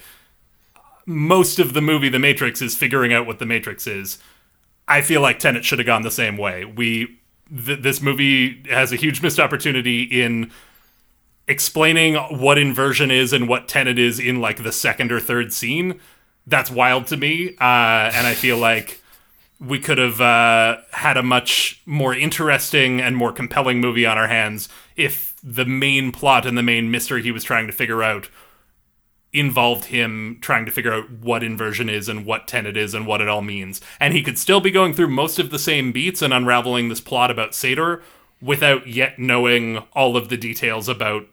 [1.05, 4.17] most of the movie, The Matrix, is figuring out what the Matrix is.
[4.87, 6.65] I feel like Tenet should have gone the same way.
[6.65, 7.17] We
[7.49, 10.51] th- this movie has a huge missed opportunity in
[11.47, 15.99] explaining what inversion is and what Tenet is in like the second or third scene.
[16.45, 19.01] That's wild to me, uh, and I feel like
[19.59, 24.27] we could have uh, had a much more interesting and more compelling movie on our
[24.27, 28.29] hands if the main plot and the main mystery he was trying to figure out
[29.39, 33.21] involved him trying to figure out what inversion is and what tenet is and what
[33.21, 33.81] it all means.
[33.99, 37.01] And he could still be going through most of the same beats and unraveling this
[37.01, 38.01] plot about Sator
[38.41, 41.27] without yet knowing all of the details about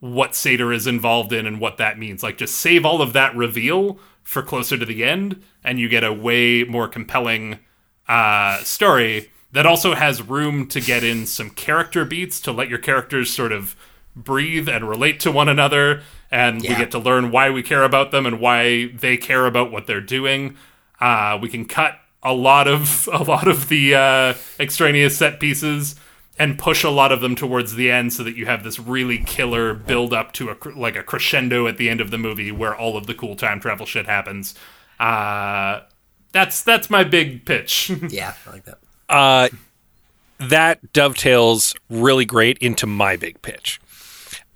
[0.00, 2.22] what Sator is involved in and what that means.
[2.22, 6.04] Like, just save all of that reveal for closer to the end, and you get
[6.04, 7.58] a way more compelling
[8.06, 12.78] uh, story that also has room to get in some character beats to let your
[12.78, 13.74] characters sort of
[14.24, 18.10] breathe and relate to one another and we get to learn why we care about
[18.10, 20.56] them and why they care about what they're doing
[21.00, 25.96] uh, we can cut a lot of a lot of the uh, extraneous set pieces
[26.38, 29.18] and push a lot of them towards the end so that you have this really
[29.18, 32.74] killer build up to a like a crescendo at the end of the movie where
[32.74, 34.54] all of the cool time travel shit happens.
[35.00, 35.80] Uh,
[36.32, 37.90] that's that's my big pitch.
[38.08, 38.78] Yeah, I like that.
[39.08, 39.48] Uh,
[40.38, 43.80] that dovetails really great into my big pitch.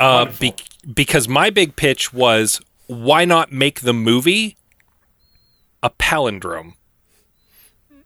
[0.02, 0.54] Uh, be-
[0.92, 4.56] because my big pitch was why not make the movie
[5.80, 6.74] a palindrome?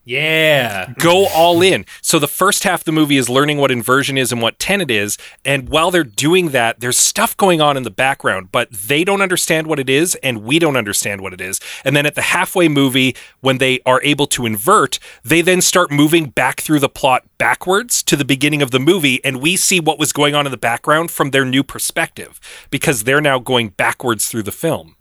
[0.07, 0.92] Yeah.
[0.98, 1.84] Go all in.
[2.00, 4.88] So the first half of the movie is learning what inversion is and what tenet
[4.88, 5.18] is.
[5.44, 9.20] And while they're doing that, there's stuff going on in the background, but they don't
[9.20, 11.59] understand what it is, and we don't understand what it is.
[11.84, 15.90] And then at the halfway movie, when they are able to invert, they then start
[15.90, 19.80] moving back through the plot backwards to the beginning of the movie, and we see
[19.80, 22.38] what was going on in the background from their new perspective
[22.70, 24.94] because they're now going backwards through the film.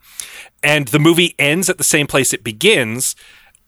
[0.63, 3.15] And the movie ends at the same place it begins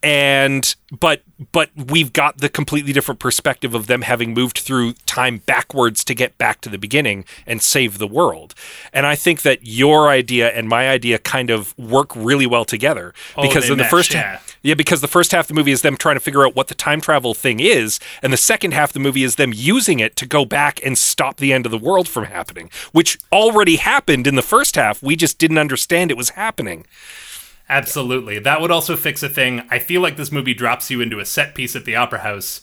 [0.08, 5.40] and but but we've got the completely different perspective of them having moved through time
[5.40, 8.56] backwards to get back to the beginning and save the world.
[8.94, 13.14] And i think that your idea and my idea kind of work really well together
[13.36, 14.40] Oh, because in the mesh, first yeah.
[14.62, 16.70] yeah because the first half of the movie is them trying to figure out what
[16.70, 20.00] the time travel thing is and the second half of the movie is them using
[20.00, 23.76] it to go back and stop the end of the world from happening which already
[23.76, 25.04] happened in the first half.
[25.04, 26.86] We just didn't understand it was happening
[27.70, 28.40] Absolutely.
[28.40, 29.62] That would also fix a thing.
[29.70, 32.62] I feel like this movie drops you into a set piece at the Opera House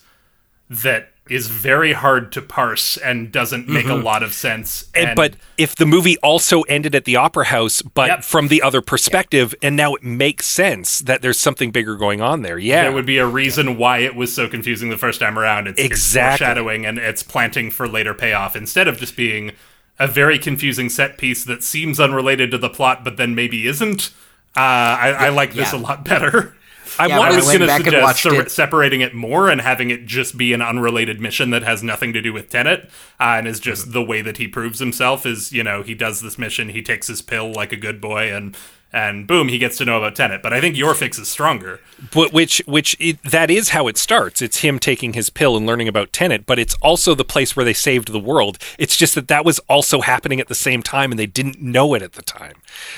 [0.70, 4.84] that is very hard to parse and doesn't make a lot of sense.
[4.94, 5.07] Mm-hmm.
[5.09, 8.24] And, but if the movie also ended at the opera house, but Yep.
[8.24, 12.42] from the other perspective, and now it makes sense that there's something bigger going on
[12.42, 12.59] there.
[12.59, 12.82] Yeah.
[12.82, 15.66] there would be a reason why it was so confusing the first time around.
[15.66, 16.44] It's, it's Exactly.
[16.44, 19.52] foreshadowing and it's planting for later payoff instead of just being
[19.98, 24.11] a very confusing set piece that seems unrelated to the plot, but then maybe isn't.
[24.57, 25.78] Uh, I, I like this yeah.
[25.78, 26.55] a lot better.
[26.98, 28.50] I Yeah, I was going to suggest watched se- it.
[28.52, 32.20] separating it more and having it just be an unrelated mission that has nothing to
[32.22, 32.84] do with Tenet,
[33.18, 33.64] uh, and is Mm-hmm.
[33.64, 35.26] just the way that he proves himself.
[35.26, 38.32] Is you know he does this mission, he takes his pill like a good boy,
[38.32, 38.57] and
[38.95, 40.40] and boom, he gets to know about Tenet.
[40.42, 41.80] But I think your fix is stronger.
[42.12, 44.40] but which which it, that is how it starts.
[44.40, 47.64] It's him taking his pill and learning about Tenet, but it's also the place where
[47.64, 48.57] they saved the world.
[48.78, 51.95] It's just that that was also happening at the same time, and they didn't know
[51.95, 52.55] it at the time.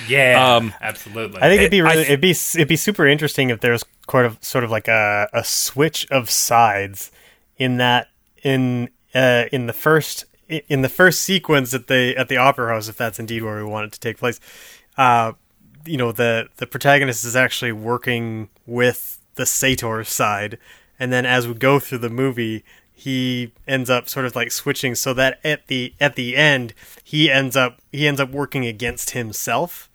[0.06, 1.38] Yeah, Um, absolutely.
[1.40, 4.26] I think it'd be really, th- it'd be it'd be super interesting if there's sort
[4.26, 7.10] of sort of like a, a switch of sides
[7.56, 8.08] in that
[8.42, 10.26] in uh, in the first
[10.68, 13.64] in the first sequence at the at the opera house, if that's indeed where we
[13.64, 14.38] want it to take place.
[14.96, 15.32] Uh,
[15.86, 20.58] you know, the the protagonist is actually working with the Sator side,
[20.98, 22.64] and then as we go through the movie,
[22.94, 26.72] he ends up sort of like switching so that at the at the end
[27.04, 29.90] he ends up he ends up working against himself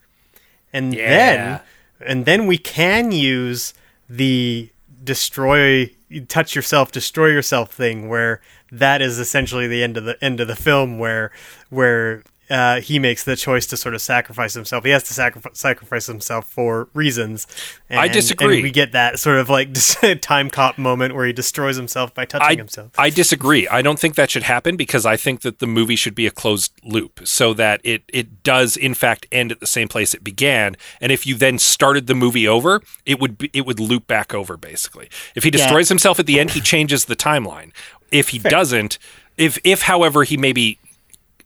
[0.72, 1.10] and Yeah.
[1.10, 1.62] then
[2.06, 3.74] and then we can use
[4.08, 4.70] the
[5.04, 5.90] destroy
[6.28, 8.40] touch yourself destroy yourself thing where
[8.72, 11.32] that is essentially the end of the end of the film where
[11.72, 14.84] where uh, he makes the choice to sort of sacrifice himself.
[14.84, 17.48] He has to sacrifice sacrifice himself for reasons.
[17.90, 18.56] And, I disagree.
[18.56, 19.70] And we get that sort of like
[20.22, 22.92] time cop moment where he destroys himself by touching I, himself.
[22.98, 23.70] I disagree.
[23.70, 26.32] I don't think that should happen because I think that the movie should be a
[26.32, 30.24] closed loop so that it, it does in fact end at the same place it
[30.24, 30.76] began.
[31.00, 34.34] And if you then started the movie over, it would be, it would loop back
[34.34, 35.10] over basically.
[35.36, 37.72] If he destroys himself at the end, he changes the timeline.
[38.12, 39.00] If he doesn't,
[39.38, 40.80] if if however he maybe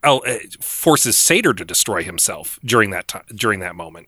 [0.05, 4.07] uh, forces Sator to destroy himself during that time during that moment.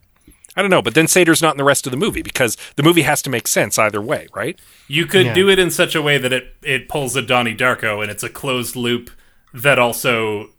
[0.56, 2.84] I don't know, but then Sator's not in the rest of the movie because the
[2.84, 4.60] movie has to make sense either way, right?
[4.88, 8.02] You could do it in such a way that it it pulls a Donnie Darko
[8.02, 9.12] and it's a closed loop
[9.54, 10.50] that also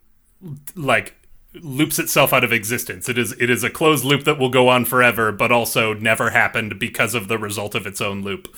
[0.76, 1.16] like
[1.54, 3.08] loops itself out of existence.
[3.08, 6.30] It is it is a closed loop that will go on forever, but also never
[6.30, 8.54] happened because of the result of its own loop.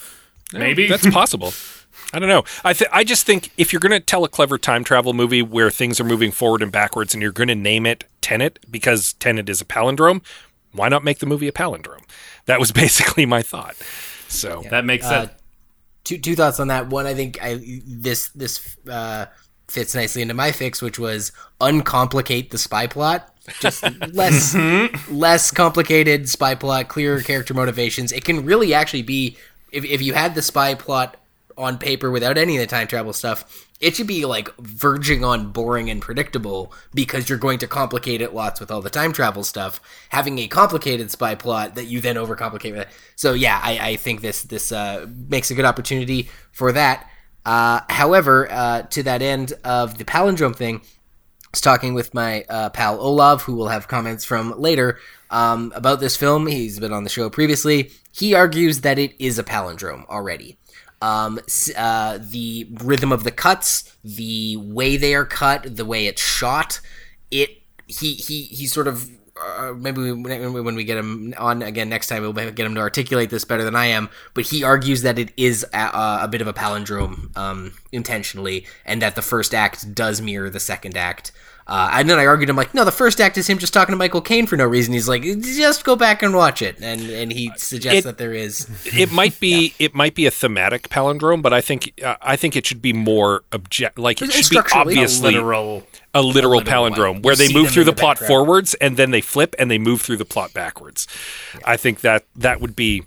[0.53, 1.53] Maybe That's possible.
[2.12, 2.44] I don't know.
[2.64, 5.42] I th- I just think if you're going to tell a clever time travel movie
[5.42, 9.12] where things are moving forward and backwards, and you're going to name it Tenet because
[9.14, 10.22] Tenet is a palindrome,
[10.72, 12.02] why not make the movie a palindrome?
[12.46, 13.76] That was basically my thought.
[14.28, 15.32] So that makes Uh, sense.
[16.04, 16.88] two two thoughts on that.
[16.88, 19.26] One, I think I this this uh,
[19.68, 21.30] fits nicely into my fix, which was
[21.61, 23.32] uncomplicate the spy plot.
[23.61, 24.54] Just less
[25.08, 28.11] less complicated spy plot, clearer character motivations.
[28.12, 29.36] It can really actually be
[29.70, 31.16] if if you had the spy plot
[31.61, 33.68] on paper without any of the time travel stuff.
[33.80, 38.34] It should be like verging on boring and predictable because you're going to complicate it
[38.34, 39.80] lots with all the time travel stuff.
[40.08, 42.88] Having a complicated spy plot that you then overcomplicate with.
[43.16, 47.08] So yeah, I, I think this this uh, makes a good opportunity for that.
[47.44, 52.44] Uh, however, uh, to that end of the palindrome thing, I was talking with my
[52.48, 54.98] uh, pal Olav, who will have comments from later
[55.30, 56.46] um, about this film.
[56.46, 57.90] He's been on the show previously.
[58.12, 60.58] He argues that it is a palindrome already.
[61.01, 61.40] Um,
[61.76, 66.80] uh, the rhythm of the cuts, the way they are cut, the way it's shot.
[67.30, 69.09] It he he he sort of
[69.40, 72.80] uh, maybe we, when we get him on again next time, we'll get him to
[72.80, 74.11] articulate this better than I am.
[74.34, 79.01] But he argues that it is a, a bit of a palindrome um, intentionally, and
[79.01, 81.32] that the first act does mirror the second act.
[81.66, 83.92] Uh, and then I argued, I'm like, no, the first act is him just talking
[83.92, 84.92] to Michael Caine for no reason.
[84.92, 88.32] He's like, just go back and watch it, and and he suggests It- that there
[88.32, 88.68] is.
[88.86, 92.56] it might be it might be a thematic palindrome, but I think uh, I think
[92.56, 95.86] it should be more object like it should be structurally a obviously Literal.
[96.12, 96.92] a literal, literal one.
[96.92, 99.70] palindrome You where they move through the the plot forwards and then they flip and
[99.70, 101.06] they move through the plot backwards.
[101.64, 103.04] I think that that would be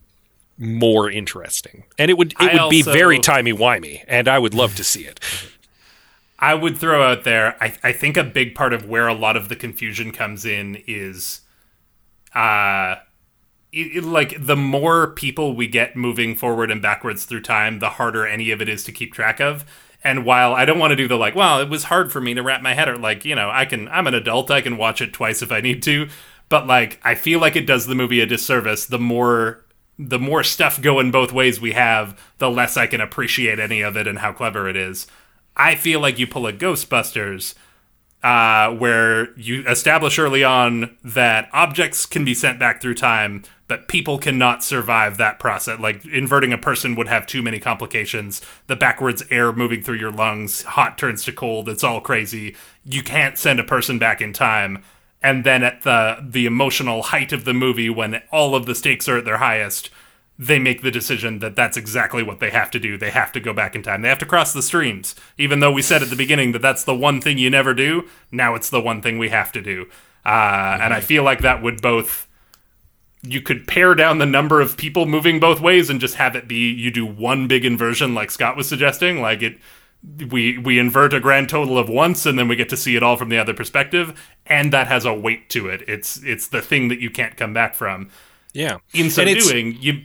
[0.58, 4.54] more interesting, and it would it I would be very timey wimey, and I would
[4.54, 5.20] love to see it.
[6.44, 7.56] I would throw out there.
[7.64, 10.84] I, I think a big part of where a lot of the confusion comes in
[10.88, 11.42] is,
[12.36, 12.96] uh,
[13.72, 17.92] it, it- like the more people we get moving forward and backwards through time, the
[17.92, 19.64] harder any of it is to keep track of.
[20.04, 22.34] And while I don't want to do the like, well, it was hard for me
[22.34, 24.76] to wrap my head, or like, you know, I can, I'm an adult, I can
[24.78, 26.10] watch it twice if I need to.
[26.50, 28.86] But like, I feel like it does the movie a disservice.
[28.86, 29.64] The more
[29.98, 33.96] the more stuff going both ways we have, the less I can appreciate any of
[33.96, 35.08] it and how clever it is.
[35.56, 37.56] I feel like you pull a Ghostbusters,
[38.24, 43.90] uh, where you establish early on that objects can be sent back through time, but
[43.90, 45.78] people cannot survive that process.
[45.78, 48.42] Like inverting a person would have too many complications.
[48.68, 51.68] The backwards air moving through your lungs, hot turns to cold.
[51.68, 52.56] It's all crazy.
[52.86, 54.84] You can't send a person back in time.
[55.22, 59.10] And then at the the emotional height of the movie, when all of the stakes
[59.10, 59.90] are at their highest,
[60.38, 62.98] they make the decision that that's exactly what they have to do.
[62.98, 64.02] They have to go back in time.
[64.02, 65.16] They have to cross the streams.
[65.38, 68.08] Even though we said at the beginning that that's the one thing you never do,
[68.32, 69.88] now it's the one thing we have to do.
[70.26, 72.28] Uh, And I feel like that would both.
[73.26, 76.46] You could pare down the number of people moving both ways and just have it
[76.48, 79.22] be you do one big inversion, like Scott was suggesting.
[79.22, 79.58] Like it,
[80.30, 83.04] we we invert a grand total of once, and then we get to see it
[83.04, 85.84] all from the other perspective, and that has a weight to it.
[85.88, 88.10] It's it's the thing that you can't come back from.
[88.54, 90.04] Yeah, In so doing, you.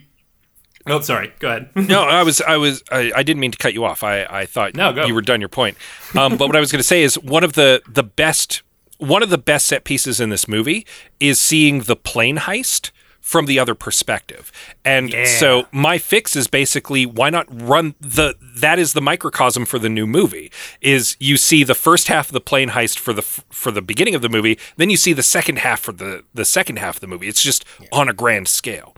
[0.89, 1.33] Oh, sorry.
[1.39, 1.71] Go ahead.
[1.89, 4.03] no, I was, I was, I, I didn't mean to cut you off.
[4.03, 5.07] I, I thought No, go.
[5.07, 5.77] you were done your point.
[6.17, 8.63] Um, but what I was going to say is one of the the best,
[8.99, 10.87] one of the best set pieces in this movie
[11.21, 14.51] is seeing the plane heist from the other perspective.
[14.87, 19.79] And so my fix is basically why not run the that is the microcosm for
[19.79, 23.21] the new movie is you see the first half of the plane heist for the
[23.21, 26.47] for the beginning of the movie, then you see the second half for the the
[26.47, 27.29] second half of the movie.
[27.29, 28.95] It's just on a grand scale.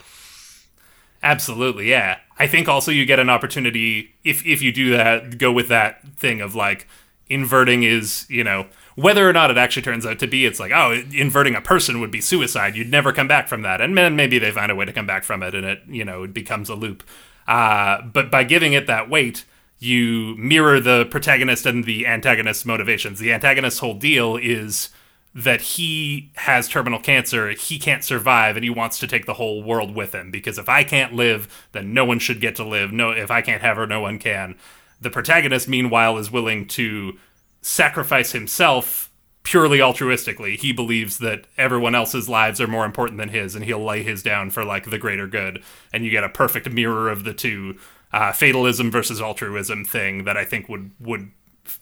[1.23, 2.19] Absolutely, yeah.
[2.39, 6.03] I think also you get an opportunity if if you do that, go with that
[6.17, 6.87] thing of like
[7.29, 8.67] inverting is you know
[8.97, 10.47] whether or not it actually turns out to be.
[10.47, 12.77] It's like oh, inverting a person would be suicide.
[12.77, 15.07] You'd never come back from that, and then maybe they find a way to come
[15.07, 17.03] back from it, and it you know it becomes a loop.
[17.47, 19.45] Uh, but by giving it that weight,
[19.79, 23.19] you mirror the protagonist and the antagonist's motivations.
[23.19, 24.89] The antagonist's whole deal is
[25.35, 29.63] that he has terminal cancer, he can't survive, and he wants to take the whole
[29.63, 30.31] world with him.
[30.31, 32.93] Because if I can't live, then no one should get to live.
[32.93, 34.57] No, if I can't have her, no one can.
[35.01, 37.17] The protagonist, meanwhile, is willing to
[37.63, 39.11] sacrifice himself
[39.43, 40.59] purely altruistically.
[40.59, 44.23] He believes that everyone else's lives are more important than his, and he'll lay his
[44.23, 45.63] down for like the greater good.
[45.93, 47.79] And you get a perfect mirror of the two
[48.13, 51.31] uh, fatalism versus altruism thing that I think would would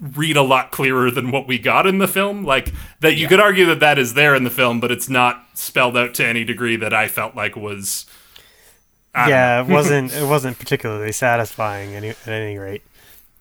[0.01, 2.45] read a lot clearer than what we got in the film.
[2.45, 5.45] Like that, you could argue that that is there in the film, but it's not
[5.55, 8.07] spelled out to any degree that I felt like was.
[9.15, 12.83] I yeah, it wasn't it wasn't particularly satisfying any, at any rate.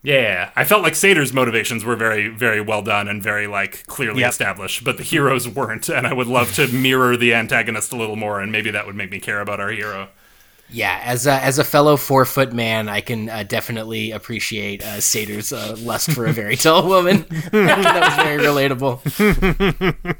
[0.03, 4.21] Yeah, I felt like Sator's motivations were very, very well done and very like clearly
[4.21, 4.29] Yep.
[4.29, 5.89] established, but the heroes weren't.
[5.89, 8.95] And I would love to mirror the antagonist a little more, and maybe that would
[8.95, 10.07] make me care about our hero.
[10.69, 14.99] Yeah, as a, as a fellow four foot man, I can uh, definitely appreciate uh,
[14.99, 17.25] Sator's uh, lust for a very tall woman.
[17.51, 20.15] that was very relatable.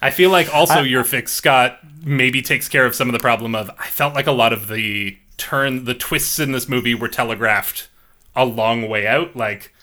[0.00, 3.54] I feel like also your fix, Scott, maybe takes care of some of the problem
[3.54, 7.08] of I felt like a lot of the turn, the twists in this movie were
[7.08, 7.88] telegraphed
[8.34, 9.36] a long way out.
[9.36, 9.74] Like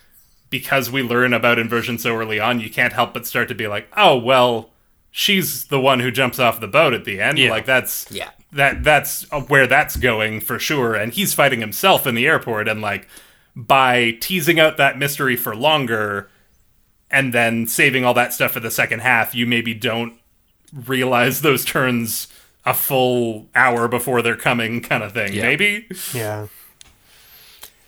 [0.50, 3.68] because we learn about inversion so early on, you can't help but start to be
[3.68, 4.72] like, oh well,
[5.12, 7.38] she's the one who jumps off the boat at the end.
[7.38, 7.52] Yeah.
[7.52, 8.30] Like that's Yeah.
[8.52, 10.96] That that's where that's going for sure.
[10.96, 13.08] And he's fighting himself in the airport, and like
[13.56, 16.30] by teasing out that mystery for longer
[17.12, 20.14] and then saving all that stuff for the second half, you maybe don't
[20.72, 22.28] realize those turns
[22.66, 25.34] a full hour before they're coming, kind of thing.
[25.34, 25.44] Yeah.
[25.44, 25.88] Maybe.
[26.14, 26.48] Yeah.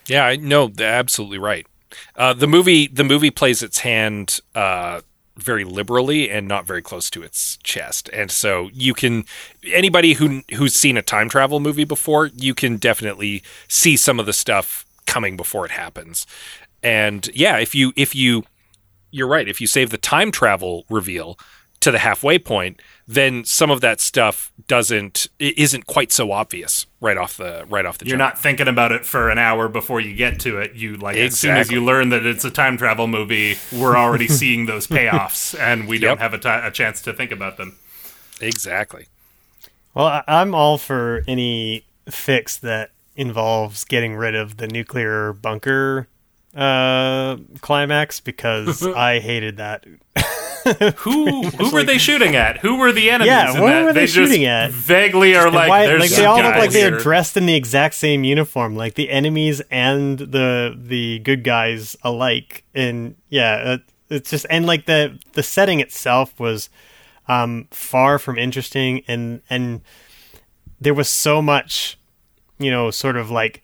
[0.08, 1.68] Yeah, I no, they're absolutely right.
[2.16, 5.02] Uh, the movie the movie plays its hand uh,
[5.42, 8.10] very liberally and not very close to its chest.
[8.14, 9.26] And so you can
[9.66, 14.26] anybody who who's seen a time travel movie before, you can definitely see some of
[14.26, 16.26] the stuff coming before it happens.
[16.84, 18.44] And yeah, if you if you
[19.12, 21.38] you're right, if you save the time travel reveal
[21.82, 26.86] to the halfway point, then some of that stuff doesn't it isn't quite so obvious
[27.02, 28.36] right off the right off the You're jump.
[28.36, 30.74] not thinking about it for an hour before you get to it.
[30.76, 34.28] You like as soon as you learn that it's a time travel movie, we're already
[34.40, 37.78] seeing those payoffs, and we don't have a chance to think about them.
[38.40, 39.08] exactly.
[39.94, 46.08] Well, I- I'm all for any fix that involves getting rid of the nuclear bunker
[46.56, 49.86] uh, climax because I hated that.
[50.98, 52.58] Who who were they shooting at?
[52.60, 53.28] Who were the enemies?
[53.28, 54.72] Yeah, what were they just shooting at?
[54.72, 57.96] Vaguely are like, why- there's like they all look like they're dressed in the exact
[57.96, 62.64] same uniform, like the enemies and the the good guys alike.
[62.76, 66.70] And yeah, it, it's just and like the the setting itself was
[67.28, 69.82] um, far from interesting, and and
[70.80, 71.98] there was so much,
[72.60, 73.64] you know, sort of like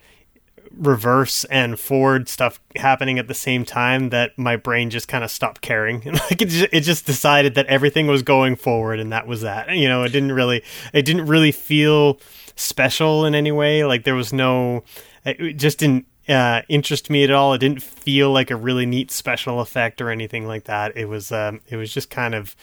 [0.77, 5.31] reverse and forward stuff happening at the same time that my brain just kind of
[5.31, 6.01] stopped caring.
[6.27, 9.75] Like it just, it just decided that everything was going forward and that was that.
[9.75, 10.63] You know it didn't really
[10.93, 12.19] it didn't really feel
[12.55, 13.85] special in any way.
[13.85, 14.83] Like there was no
[15.25, 17.53] it just didn't uh, interest me at all.
[17.53, 20.95] It didn't feel like a really neat special effect or anything like that.
[20.97, 22.55] It was um, it was just kind of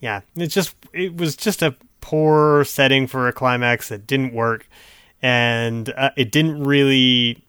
[0.00, 4.68] yeah it just it was just a poor setting for a climax that didn't work.
[5.20, 7.42] And uh, it didn't really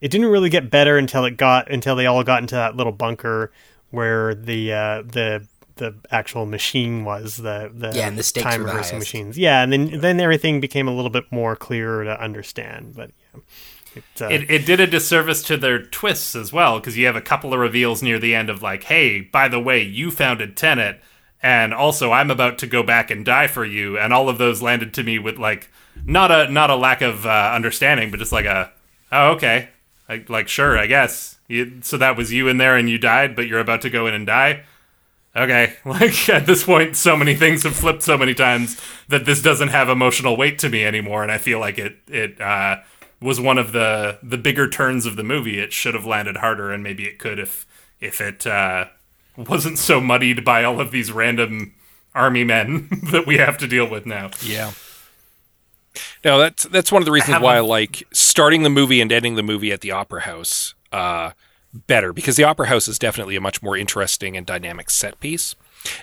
[0.00, 2.92] it didn't really get better until it got until they all got into that little
[2.92, 3.52] bunker
[3.90, 5.46] where the uh, the
[5.76, 9.38] the actual machine was the the Yeah, and the stakes time were the reversing machines.
[9.38, 13.40] Yeah and then then everything became a little bit more clear to understand but yeah.
[13.94, 17.16] It, uh, It, it did a disservice to their twists as well because you have
[17.16, 20.56] a couple of reveals near the end of like, hey, by the way, you founded
[20.56, 21.00] Tenet,
[21.42, 24.62] and also I'm about to go back and die for you, and all of those
[24.62, 25.70] landed to me with like
[26.04, 28.70] not a not a lack of uh, understanding, but just like a
[29.10, 29.70] oh okay,
[30.08, 31.36] like, like sure I guess.
[31.48, 34.06] You, so that was you in there and you died, but you're about to go
[34.06, 34.64] in and die.
[35.34, 39.40] Okay, like at this point, so many things have flipped so many times that this
[39.40, 42.78] doesn't have emotional weight to me anymore, and I feel like it it uh,
[43.20, 45.58] was one of the the bigger turns of the movie.
[45.58, 47.66] It should have landed harder, and maybe it could if
[48.00, 48.86] if it uh,
[49.36, 51.74] wasn't so muddied by all of these random
[52.14, 54.30] army men that we have to deal with now.
[54.42, 54.72] Yeah.
[56.24, 59.00] No, that's that's one of the reasons have why I a- like starting the movie
[59.00, 61.30] and ending the movie at the Opera House uh,
[61.72, 65.54] better because the Opera House is definitely a much more interesting and dynamic set piece.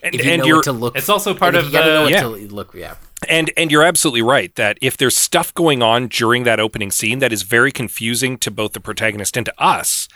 [0.02, 1.98] And, If you and know you're what to look, It's also part of you know
[1.98, 2.22] the what Yeah.
[2.22, 2.74] to look.
[2.74, 2.96] Yeah,
[3.28, 7.20] and and you're absolutely right that if there's stuff going on during that opening scene
[7.20, 10.08] that is very confusing to both the protagonist and to us,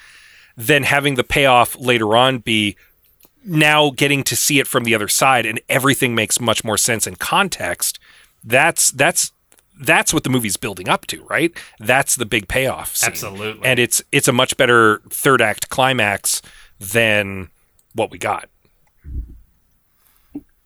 [0.57, 2.75] then having the payoff later on be
[3.45, 7.05] now getting to see it from the other side and everything makes much more sense
[7.07, 7.99] in context.
[8.43, 9.31] That's that's
[9.79, 11.51] that's what the movie's building up to, right?
[11.79, 12.95] That's the big payoff.
[12.95, 13.09] Scene.
[13.09, 13.65] Absolutely.
[13.65, 16.41] And it's it's a much better third act climax
[16.79, 17.49] than
[17.93, 18.49] what we got.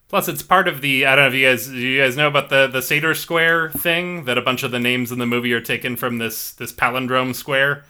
[0.09, 1.05] Plus, it's part of the.
[1.05, 3.71] I don't know if you guys do you guys know about the the Sator Square
[3.71, 6.71] thing that a bunch of the names in the movie are taken from this this
[6.71, 7.83] palindrome square.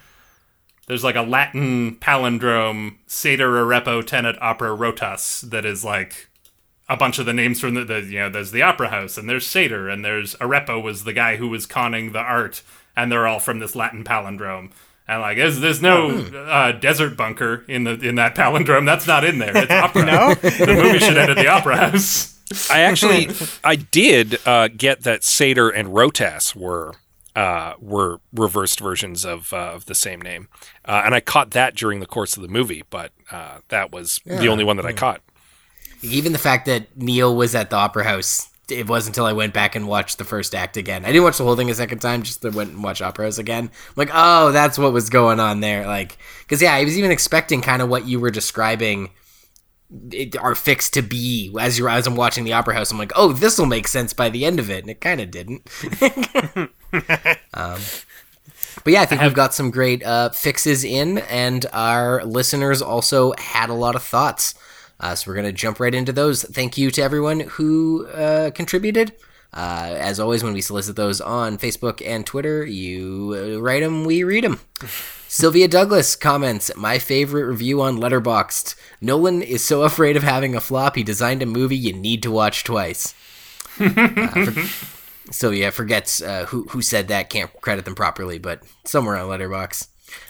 [0.88, 6.30] There's like a Latin palindrome Sator Arepo Tenet Opera Rotas that is like
[6.90, 9.30] a bunch of the names from the, the you know there's the Opera House and
[9.30, 12.62] there's Sator and there's Arepo was the guy who was conning the art
[12.96, 14.72] and they're all from this Latin palindrome.
[15.06, 18.86] And like, there's, there's no uh, desert bunker in the in that palindrome.
[18.86, 19.56] That's not in there.
[19.56, 20.06] It's opera.
[20.06, 22.40] no, the movie should end at the opera house.
[22.70, 23.30] I actually,
[23.64, 26.94] I did uh, get that Sator and Rotas were
[27.36, 30.48] uh, were reversed versions of uh, of the same name,
[30.86, 32.84] uh, and I caught that during the course of the movie.
[32.90, 35.22] But uh, that was the only one that I caught.
[36.04, 38.50] Even the fact that Neil was at the Opera House.
[38.70, 41.04] It wasn't until I went back and watched the first act again.
[41.04, 43.38] I didn't watch the whole thing a second time, just went and watch Opera House
[43.38, 43.66] again.
[43.66, 45.86] I'm like, oh, that's what was going on there.
[45.86, 49.10] Like, because yeah, I was even expecting kind of what you were describing
[50.12, 52.92] it, our fix to be as you as I'm watching the Opera House.
[52.92, 55.22] I'm like, oh, this will make sense by the end of it, and it kind
[55.22, 55.70] of didn't.
[57.54, 57.80] um,
[58.84, 63.34] but yeah, I think we've got some great uh, fixes in, and our listeners also
[63.38, 64.56] had a lot of thoughts.
[65.00, 66.44] Uh, so we're going to jump right into those.
[66.44, 69.14] Thank you to everyone who uh, contributed.
[69.54, 74.04] Uh, as always, when we solicit those on Facebook and Twitter, you uh, write them,
[74.06, 74.60] we read them.
[75.28, 78.76] Sylvia Douglas comments, My favorite review on Letterboxd.
[79.02, 82.32] Nolan is so afraid of having a flop, he designed a movie you need to
[82.32, 83.14] watch twice.
[83.80, 84.64] Uh, for-
[85.32, 89.88] Sylvia forgets uh, who, who said that, can't credit them properly, but somewhere on Letterboxd.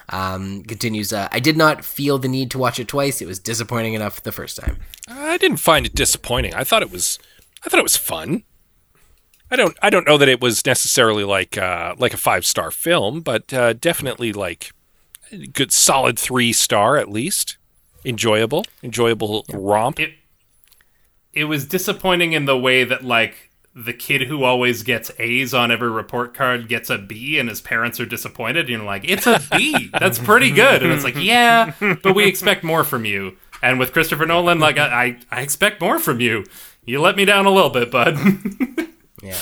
[0.09, 3.21] Um, continues, uh, I did not feel the need to watch it twice.
[3.21, 4.77] It was disappointing enough the first time.
[5.07, 6.53] I didn't find it disappointing.
[6.53, 7.19] I thought it was
[7.65, 8.43] I thought it was fun.
[9.49, 12.71] I don't I don't know that it was necessarily like uh, like a five star
[12.71, 14.71] film, but uh, definitely like
[15.31, 17.57] a good solid three star at least.
[18.05, 19.99] Enjoyable, enjoyable romp.
[19.99, 20.15] It
[21.33, 25.71] it was disappointing in the way that like the kid who always gets A's on
[25.71, 28.61] every report card gets a B and his parents are disappointed.
[28.61, 29.89] And you're like, it's a B.
[29.99, 30.83] That's pretty good.
[30.83, 33.37] And it's like, yeah, but we expect more from you.
[33.61, 36.45] And with Christopher Nolan, like, I, I, I expect more from you.
[36.85, 38.17] You let me down a little bit, bud.
[39.23, 39.37] Yeah.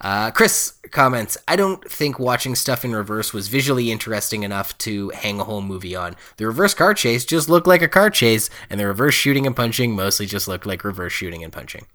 [0.00, 5.10] Uh, Chris comments, I don't think watching stuff in reverse was visually interesting enough to
[5.10, 6.16] hang a whole movie on.
[6.36, 9.54] The reverse car chase just looked like a car chase, and the reverse shooting and
[9.54, 11.86] punching mostly just looked like reverse shooting and punching.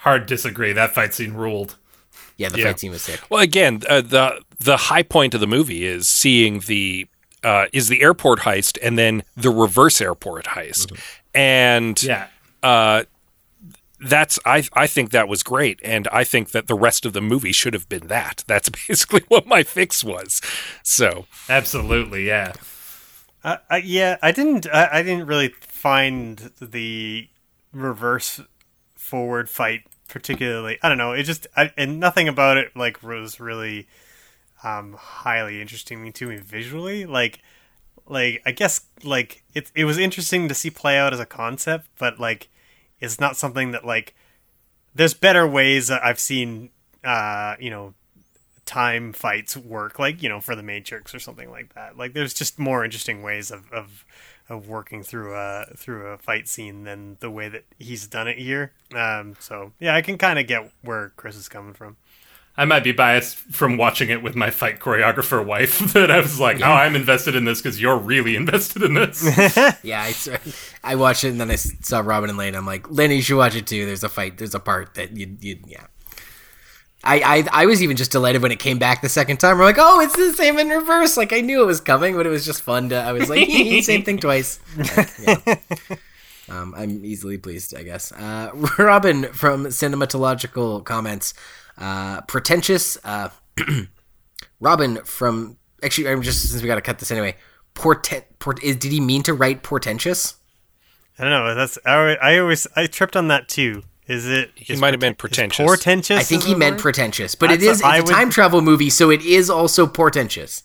[0.00, 0.72] Hard disagree.
[0.72, 1.76] That fight scene ruled.
[2.36, 2.64] Yeah, the Yeah.
[2.66, 3.20] fight scene was sick.
[3.30, 7.06] Well, again, uh, the the high point of the movie is seeing the
[7.42, 10.92] uh, is the airport heist and then the reverse airport heist,
[11.34, 12.26] and Yeah.
[12.62, 13.04] uh,
[14.00, 17.20] that's I I think that was great, and I think that the rest of the
[17.20, 18.44] movie should have been that.
[18.46, 20.40] That's basically what my fix was.
[20.82, 22.26] So Absolutely.
[22.26, 22.52] Yeah.
[23.44, 24.66] Uh, uh, yeah, I didn't.
[24.72, 27.28] I, I didn't really find the
[27.72, 28.40] reverse
[28.96, 30.78] forward fight particularly.
[30.82, 31.12] I don't know.
[31.12, 33.88] It just I, and nothing about it like was really
[34.62, 37.06] um, highly interesting to me visually.
[37.06, 37.40] Like,
[38.06, 41.88] like I guess like it it was interesting to see play out as a concept,
[41.98, 42.48] but like
[43.00, 44.14] it's not something that like
[44.94, 46.70] there's better ways I've seen.
[47.02, 47.94] Uh, you know,
[48.70, 51.96] time fights work, like you know, for the Matrix or something like that.
[51.96, 54.04] Like, there's just more interesting ways of of,
[54.50, 58.36] of working through a through a fight scene than the way that he's done it
[58.36, 58.72] here.
[58.94, 61.96] Um, so yeah, I can kind of get where Chris is coming from.
[62.56, 66.40] I might be biased from watching it with my fight choreographer wife that I was
[66.40, 69.24] like, oh, I'm invested in this because you're really invested in this.
[69.82, 70.38] Yeah, I,
[70.82, 72.54] I watched it and then I saw Robin and Lane.
[72.54, 73.86] I'm like, Lenny, you should watch it too.
[73.86, 74.36] There's a fight.
[74.36, 75.86] There's a part that you, you yeah.
[77.02, 77.20] I,
[77.52, 79.58] I I was even just delighted when it came back the second time.
[79.58, 81.16] We're like, oh, it's the same in reverse.
[81.16, 82.96] Like I knew it was coming, but it was just fun to.
[82.96, 83.48] I was like,
[83.84, 84.60] same thing twice.
[85.22, 85.56] Yeah.
[86.50, 88.10] Um, I'm easily pleased, I guess.
[88.10, 91.32] Uh, Robin from Cinematological comments,
[91.78, 92.98] uh, pretentious.
[93.04, 93.30] Uh,
[94.60, 97.36] Robin from actually, I'm just since we got to cut this anyway.
[97.74, 100.34] Portent, port, is, did he mean to write portentous?
[101.18, 101.54] I don't know.
[101.54, 103.84] That's I, I always I tripped on that too.
[104.10, 104.50] Is it?
[104.56, 105.64] He is might have preten- been pretentious.
[105.64, 106.18] Portentous.
[106.18, 106.82] I think he meant word?
[106.82, 109.86] pretentious, but That's is what it's a would- time travel movie, so it is also
[109.86, 110.64] portentous.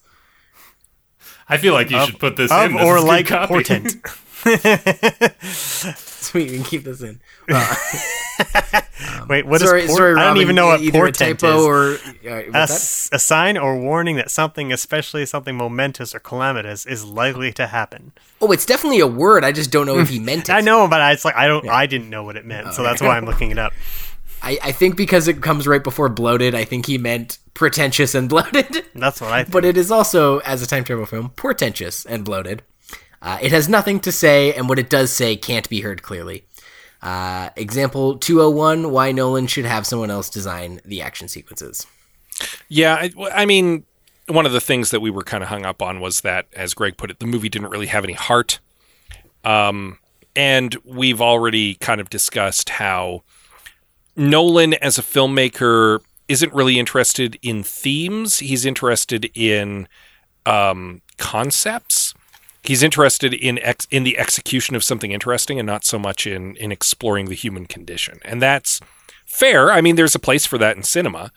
[1.48, 2.78] I feel like you should put this of in.
[2.78, 3.98] This or like portent.
[6.26, 7.20] Sweet, we can keep this in.
[9.30, 11.58] Wait, what is sorry, port- sorry, I don't even know what either a portent typo
[11.58, 11.64] is.
[11.66, 11.94] or
[12.30, 12.70] uh, a, that?
[12.70, 17.68] s- a sign or warning that something, especially something momentous or calamitous, is likely to
[17.68, 18.12] happen.
[18.42, 19.44] Oh, it's definitely a word.
[19.44, 20.54] I just don't know if he meant it.
[20.54, 21.68] I know, but I, it's like I don't.
[21.70, 23.74] I didn't know what it meant, so that's why I'm looking it up.
[24.44, 28.30] I, I think because it comes right before bloated, I think he meant pretentious and
[28.30, 28.86] bloated.
[28.94, 29.44] That's what I.
[29.44, 29.54] Think.
[29.54, 32.62] but it is also, as a time travel film, portentous and bloated.
[33.26, 36.46] Uh, it has nothing to say, and what it does say can't be heard clearly.
[37.02, 41.88] Uh, example 201 why Nolan should have someone else design the action sequences.
[42.70, 43.84] Yeah, I, I mean,
[44.28, 46.76] one of the things that we were kind of hung up on was that, as
[46.76, 48.60] Greg put it, the movie didn't really have any heart.
[49.44, 49.98] Um,
[50.36, 53.24] and we've already kind of discussed how
[54.16, 58.38] Nolan, as a filmmaker, isn't really interested in themes.
[58.40, 59.88] He's interested in
[60.46, 62.05] um, concepts.
[62.68, 66.56] He's interested in ex- in the execution of something interesting, and not so much in
[66.58, 68.20] in exploring the human condition.
[68.24, 68.80] And that's
[69.26, 69.72] fair.
[69.72, 71.32] I mean, there's a place for that in cinema.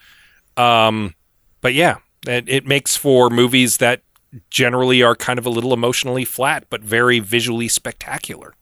[0.56, 1.14] Um,
[1.60, 4.02] but yeah, it, it makes for movies that
[4.50, 8.54] generally are kind of a little emotionally flat, but very visually spectacular.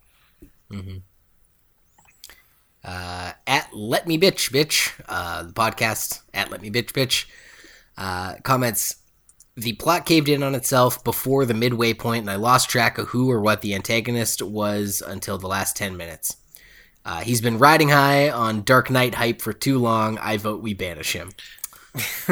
[2.85, 7.26] Uh, at Let Me Bitch Bitch, uh, the podcast, at Let Me Bitch Bitch,
[7.99, 8.97] uh, comments
[9.57, 13.08] the plot caved in on itself before the midway point, and I lost track of
[13.08, 16.37] who or what the antagonist was until the last 10 minutes.
[17.04, 20.18] Uh, he's been riding high on Dark Knight hype for too long.
[20.18, 21.30] I vote we banish him.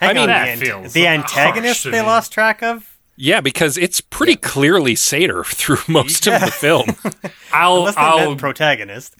[0.00, 2.06] I mean, that the, ant- feels the antagonist to they me.
[2.06, 2.98] lost track of.
[3.16, 6.96] Yeah, because it's pretty clearly Sator through most of the film.
[7.52, 9.14] I'll, Unless I'll protagonist.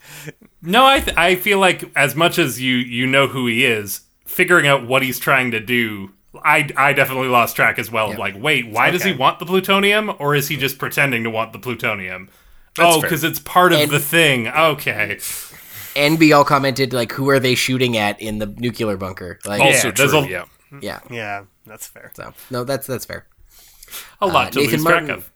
[0.63, 4.01] No, I th- I feel like as much as you you know who he is,
[4.25, 6.11] figuring out what he's trying to do,
[6.45, 8.13] I I definitely lost track as well.
[8.13, 11.31] of Like, wait, why does he want the plutonium, or is he just pretending to
[11.31, 12.29] want the plutonium?
[12.79, 14.49] oh, because it's part of And- the thing.
[14.49, 15.17] Okay,
[15.97, 19.39] NB all commented, like, who are they shooting at in the nuclear bunker?
[19.47, 20.45] Like, Also there's true, a- yeah.
[20.81, 21.01] yeah.
[21.11, 22.11] Yeah, that's fair.
[22.17, 23.27] So, no, that's that's fair.
[24.21, 25.31] A lot Uh, to Nathan lose track of.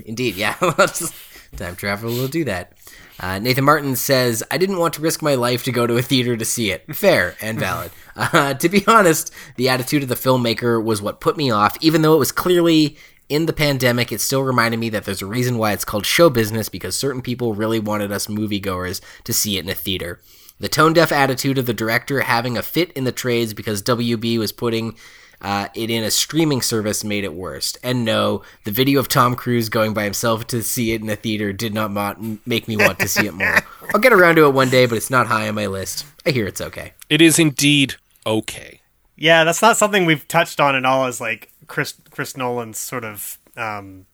[0.04, 0.54] Indeed, yeah.
[1.56, 2.72] Time travel will do that.
[3.20, 6.02] Uh, Nathan Martin says, I didn't want to risk my life to go to a
[6.02, 6.96] theater to see it.
[6.96, 7.92] Fair and valid.
[8.16, 12.00] Uh, to be honest, the attitude of the filmmaker was what put me off, even
[12.00, 12.96] though it was clearly
[13.28, 16.28] in the pandemic, it still reminded me that there's a reason why it's called show
[16.30, 20.18] business because certain people really wanted us moviegoers to see it in a theater.
[20.58, 24.38] The tone deaf attitude of the director having a fit in the trades because WB
[24.38, 24.96] was putting
[25.40, 27.76] uh, it in a streaming service made it worse.
[27.82, 31.16] And no, the video of Tom Cruise going by himself to see it in a
[31.16, 33.58] theater did not mo- make me want to see it more.
[33.94, 36.06] I'll get around to it one day, but it's not high on my list.
[36.26, 36.92] I hear it's okay.
[37.08, 37.94] It is indeed
[38.26, 38.80] okay.
[39.16, 41.06] Yeah, that's not something we've touched on at all.
[41.06, 44.06] Is like Chris Chris Nolan's sort of um,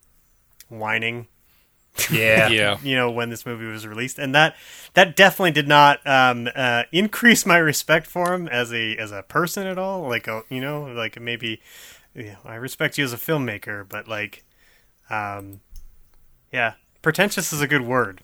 [0.69, 1.29] whining
[2.11, 2.49] Yeah.
[2.57, 2.79] Yeah.
[2.83, 4.57] you know when this movie was released and that
[4.95, 9.23] that definitely did not um, uh, increase my respect for him as a as a
[9.23, 11.61] person at all like uh, you know like maybe
[12.15, 14.45] you know, i respect you as a filmmaker but like
[15.11, 15.61] um
[16.53, 18.23] yeah pretentious is a good word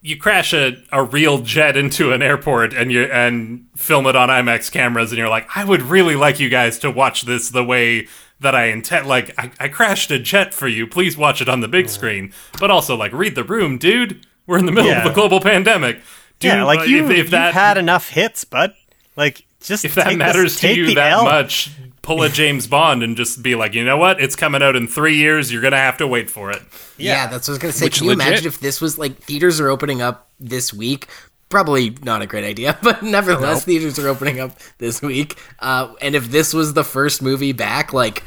[0.00, 4.28] you crash a, a real jet into an airport and you and film it on
[4.28, 7.64] IMAX cameras and you're like, I would really like you guys to watch this the
[7.64, 8.06] way
[8.40, 9.06] that I intend.
[9.06, 10.86] Like, I, I crashed a jet for you.
[10.86, 12.32] Please watch it on the big screen.
[12.60, 14.24] But also, like, read the room, dude.
[14.46, 15.04] We're in the middle Yeah.
[15.04, 15.96] of a global pandemic.
[16.40, 18.72] Dude, yeah like uh, you if, if you've that had enough hits bud
[19.16, 21.24] like just if that matters this, to you that L.
[21.24, 24.20] much, pull a James Bond and just be like, you know what?
[24.20, 25.52] It's coming out in three years.
[25.52, 26.62] You're gonna have to wait for it.
[26.96, 27.86] Yeah, that's what I was gonna say.
[27.86, 31.08] Which Can you legit- imagine if this was like theaters are opening up this week?
[31.48, 35.38] Probably not a great idea, but nevertheless, theaters are opening up this week.
[35.58, 38.22] Uh, and if this was the first movie back, like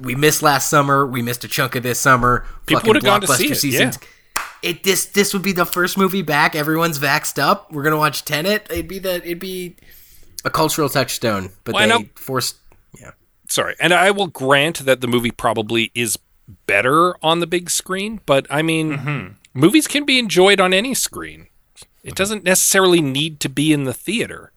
[0.00, 2.46] we missed last summer, we missed a chunk of this summer.
[2.66, 3.98] People would've gone to see blockbuster it, seasons.
[4.62, 6.54] It this this would be the first movie back.
[6.54, 7.72] Everyone's vaxxed up.
[7.72, 8.66] We're gonna watch Tenet.
[8.70, 9.76] It'd be the it'd be
[10.44, 11.50] a cultural touchstone.
[11.64, 12.56] But Well, I they forced.
[12.98, 13.10] Yeah,
[13.48, 13.74] Sorry.
[13.80, 16.18] And I will grant that the movie probably is
[16.66, 21.48] better on the big screen, but I mean, movies can be enjoyed on any screen.
[22.02, 24.52] It doesn't necessarily need to be in the theater.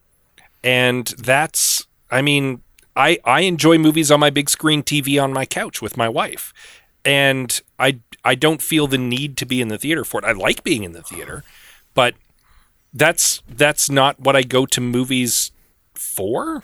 [0.64, 2.62] And that's, I mean,
[2.96, 6.54] I, I enjoy movies on my big screen TV on my couch with my wife.
[7.04, 10.26] And I, I don't feel the need to be in the theater for it.
[10.26, 11.44] I like being in the theater,
[11.94, 12.16] but
[12.92, 15.52] that's that's not what I go to movies
[15.94, 16.64] for.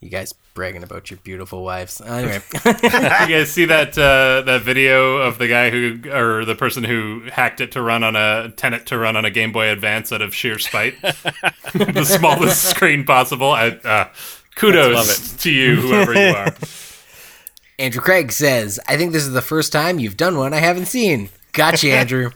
[0.00, 2.00] you guys bragging about your beautiful wives.
[2.00, 2.40] Anyway.
[2.64, 7.22] you guys see that uh, that video of the guy who or the person who
[7.30, 10.22] hacked it to run on a Tenet to run on a Game Boy Advance out
[10.22, 13.50] of sheer spite, the smallest screen possible.
[13.50, 14.08] I, uh,
[14.54, 16.54] kudos love to you, whoever you are.
[17.78, 20.86] Andrew Craig says, I think this is the first time you've done one I haven't
[20.86, 21.30] seen.
[21.52, 22.30] Gotcha, Andrew.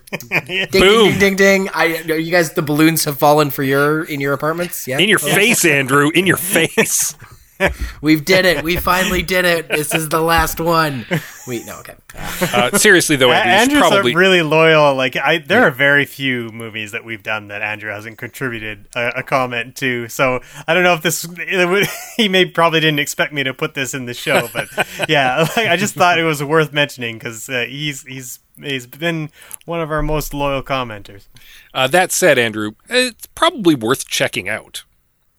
[0.47, 1.11] ding, ding, Boom.
[1.11, 1.69] ding, ding, ding.
[1.75, 4.87] I, you guys, the balloons have fallen for your in your apartments?
[4.89, 6.11] Yeah, In your face, Andrew.
[6.15, 7.15] In your face.
[8.01, 8.63] we've did it.
[8.63, 9.69] We finally did it.
[9.69, 11.07] This is the last one.
[11.47, 11.95] Wait, no, okay.
[12.15, 14.15] Uh, seriously, though, A- Andrew, you should Andrew's probably.
[14.15, 14.95] really loyal.
[14.95, 19.19] Like I, there are very few movies that we've done that Andrew hasn't contributed a,
[19.19, 20.09] a comment to.
[20.09, 21.25] So I don't know if this.
[21.25, 21.87] It would,
[22.17, 24.69] he may probably didn't expect me to put this in the show, but
[25.09, 29.31] yeah, like, I just thought it was worth mentioning because uh, he's he's he's been
[29.65, 31.27] one of our most loyal commenters.
[31.75, 34.85] Uh, that said, Andrew, it's probably worth checking out.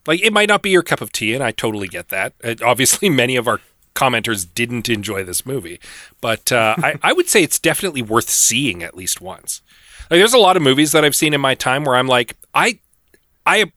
[0.08, 2.34] Like, it might not be your cup of tea, and I totally get that.
[2.44, 3.62] Uh, obviously, many of our
[3.96, 5.80] commenters didn't enjoy this movie,
[6.22, 9.62] but uh, I, I would say it's definitely worth seeing at least once.
[10.10, 12.38] Like, there's a lot of movies that I've seen in my time where I'm like,
[12.54, 12.80] I,
[13.46, 13.72] I,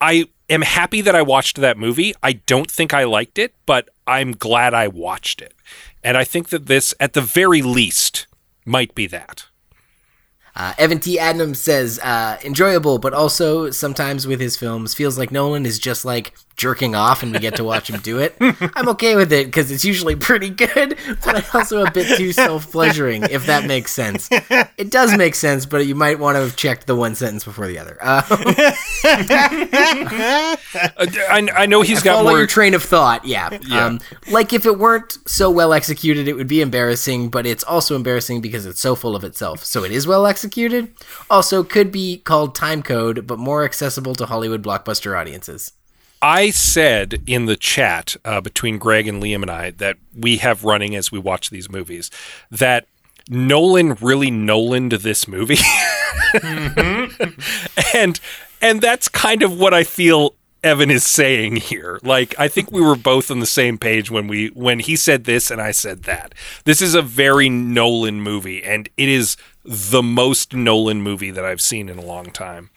[0.00, 2.14] I am happy that I watched that movie.
[2.22, 5.54] I don't think I liked it, but I'm glad I watched it,
[6.04, 8.26] and I think that this, at the very least,
[8.64, 9.46] might be that.
[10.56, 11.18] Uh, Evan T.
[11.18, 16.04] Adams says, uh, enjoyable, but also sometimes with his films, feels like Nolan is just
[16.04, 18.36] like jerking off and we get to watch him do it.
[18.40, 22.70] I'm okay with it because it's usually pretty good, but also a bit too self
[22.70, 24.28] pleasuring, if that makes sense.
[24.30, 27.66] It does make sense, but you might want to have checked the one sentence before
[27.66, 27.96] the other.
[28.00, 28.22] Uh,
[30.72, 32.38] Uh, I, I know he's got more.
[32.38, 33.58] your train of thought, yeah.
[33.72, 34.00] Um,
[34.30, 38.40] like if it weren't so well executed, it would be embarrassing, but it's also embarrassing
[38.40, 39.64] because it's so full of itself.
[39.64, 40.92] So it is well executed.
[41.28, 45.72] Also, could be called time code, but more accessible to Hollywood blockbuster audiences.
[46.22, 50.64] I said in the chat uh, between Greg and Liam and I that we have
[50.64, 52.10] running as we watch these movies
[52.50, 52.86] that
[53.28, 55.58] Nolan really Nolaned this movie,
[57.94, 58.20] and
[58.60, 60.34] and that's kind of what I feel
[60.64, 62.00] Evan is saying here.
[62.02, 65.24] Like I think we were both on the same page when we when he said
[65.24, 66.34] this and I said that.
[66.64, 71.60] This is a very Nolan movie, and it is the most Nolan movie that I've
[71.60, 72.70] seen in a long time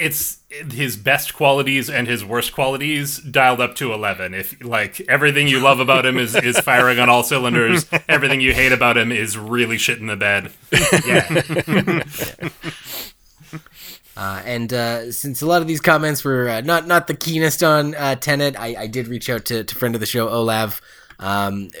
[0.00, 5.46] it's his best qualities and his worst qualities dialed up to 11 if like everything
[5.46, 9.12] you love about him is is firing on all cylinders everything you hate about him
[9.12, 10.50] is really shit in the bed
[11.06, 12.48] yeah
[14.16, 17.62] Uh, and uh, since a lot of these comments were uh, not not the keenest
[17.62, 20.82] on uh, Tenet, I, I did reach out to, to friend of the show Olav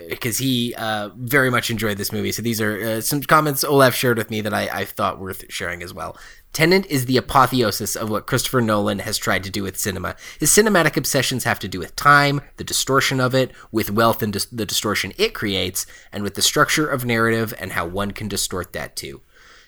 [0.08, 2.32] because he uh, very much enjoyed this movie.
[2.32, 5.44] So these are uh, some comments Olav shared with me that I, I thought worth
[5.50, 6.16] sharing as well.
[6.52, 10.16] Tenet is the apotheosis of what Christopher Nolan has tried to do with cinema.
[10.38, 14.32] His cinematic obsessions have to do with time, the distortion of it, with wealth and
[14.32, 18.26] dis- the distortion it creates, and with the structure of narrative and how one can
[18.26, 19.22] distort that too.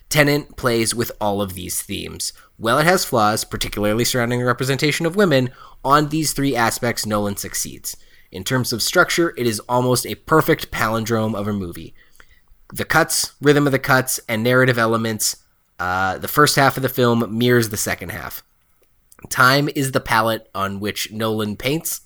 [0.09, 2.32] Tenet plays with all of these themes.
[2.56, 5.50] While it has flaws, particularly surrounding the representation of women,
[5.84, 7.96] on these three aspects, Nolan succeeds.
[8.32, 11.94] In terms of structure, it is almost a perfect palindrome of a movie.
[12.74, 15.36] The cuts, rhythm of the cuts, and narrative elements,
[15.82, 18.44] uh, the first half of the film mirrors the second half.
[19.30, 22.02] Time is the palette on which Nolan paints.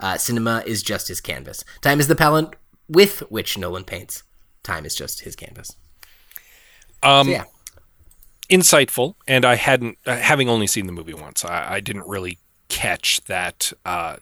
[0.00, 1.64] Uh, cinema is just his canvas.
[1.80, 2.56] Time is the palette
[2.88, 4.24] with which Nolan paints.
[4.64, 5.76] Time is just his canvas.
[7.02, 7.44] Um, So, yeah.
[8.50, 12.38] insightful, and I hadn't, uh, having only seen the movie once, I, I didn't really
[12.68, 13.72] catch that.
[13.84, 14.16] Uh,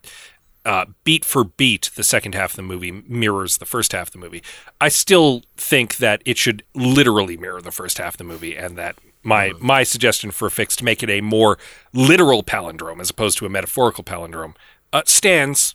[0.69, 4.13] uh, beat for beat, the second half of the movie mirrors the first half of
[4.13, 4.43] the movie.
[4.81, 8.77] I still think that it should literally mirror the first half of the movie, and
[8.77, 11.59] that my my suggestion for a fix to make it a more
[11.93, 14.55] literal palindrome as opposed to a metaphorical palindrome
[14.93, 15.75] uh, stands.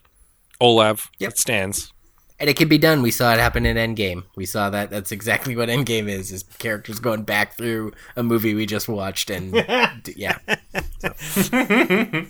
[0.61, 1.31] Olav, Yep.
[1.31, 1.91] it stands.
[2.39, 3.01] and it can be done.
[3.01, 4.23] We saw it happen in Endgame.
[4.35, 4.89] We saw that.
[4.91, 9.29] That's exactly what Endgame is: is characters going back through a movie we just watched,
[9.31, 9.51] and
[10.03, 10.37] d- yeah,
[11.19, 12.25] So.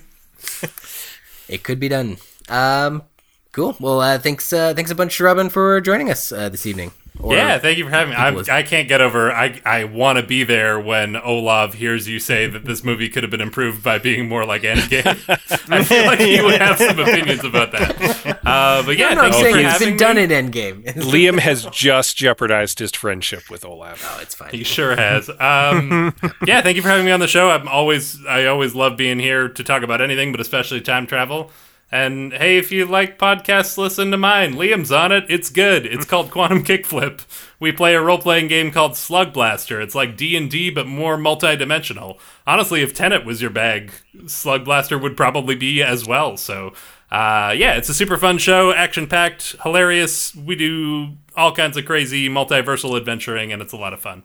[1.50, 2.18] it could be done.
[2.50, 3.04] Um,
[3.52, 3.76] cool.
[3.80, 4.52] Well, uh, thanks.
[4.52, 6.92] Uh, thanks a bunch, Robin, for joining us uh, this evening.
[7.20, 8.16] Or- yeah, thank you for having me.
[8.16, 8.38] I'm.
[8.50, 9.32] I can't get over.
[9.32, 13.22] I I want to be there when Olav hears you say that this movie could
[13.22, 15.06] have been improved by being more like Endgame.
[15.72, 18.40] I feel like he would have some opinions about that.
[18.44, 20.24] Uh, but yeah, No, I'm you saying for it's having been done me.
[20.24, 20.84] in Endgame.
[20.96, 24.02] Liam has just jeopardized his friendship with Olav.
[24.04, 24.50] oh, it's fine.
[24.50, 25.30] He sure has.
[25.30, 26.16] Um,
[26.48, 27.52] yeah, thank you for having me on the show.
[27.52, 31.52] I'm always, I always love being here to talk about anything, but especially time travel.
[31.94, 34.56] And hey, if you like podcasts, listen to mine.
[34.56, 35.26] Liam's on it.
[35.30, 35.86] It's good.
[35.86, 37.22] It's called Quantum Kickflip.
[37.60, 39.80] We play a role-playing game called Slugblaster.
[39.80, 42.20] It's like D and D, but more multi-dimensional.
[42.48, 43.92] Honestly, if Tenet was your bag,
[44.22, 46.36] Slugblaster would probably be as well.
[46.36, 46.74] So,
[47.12, 50.34] uh, yeah, it's a super fun show, action-packed, hilarious.
[50.36, 54.24] We do all kinds of crazy multiversal adventuring, and it's a lot of fun.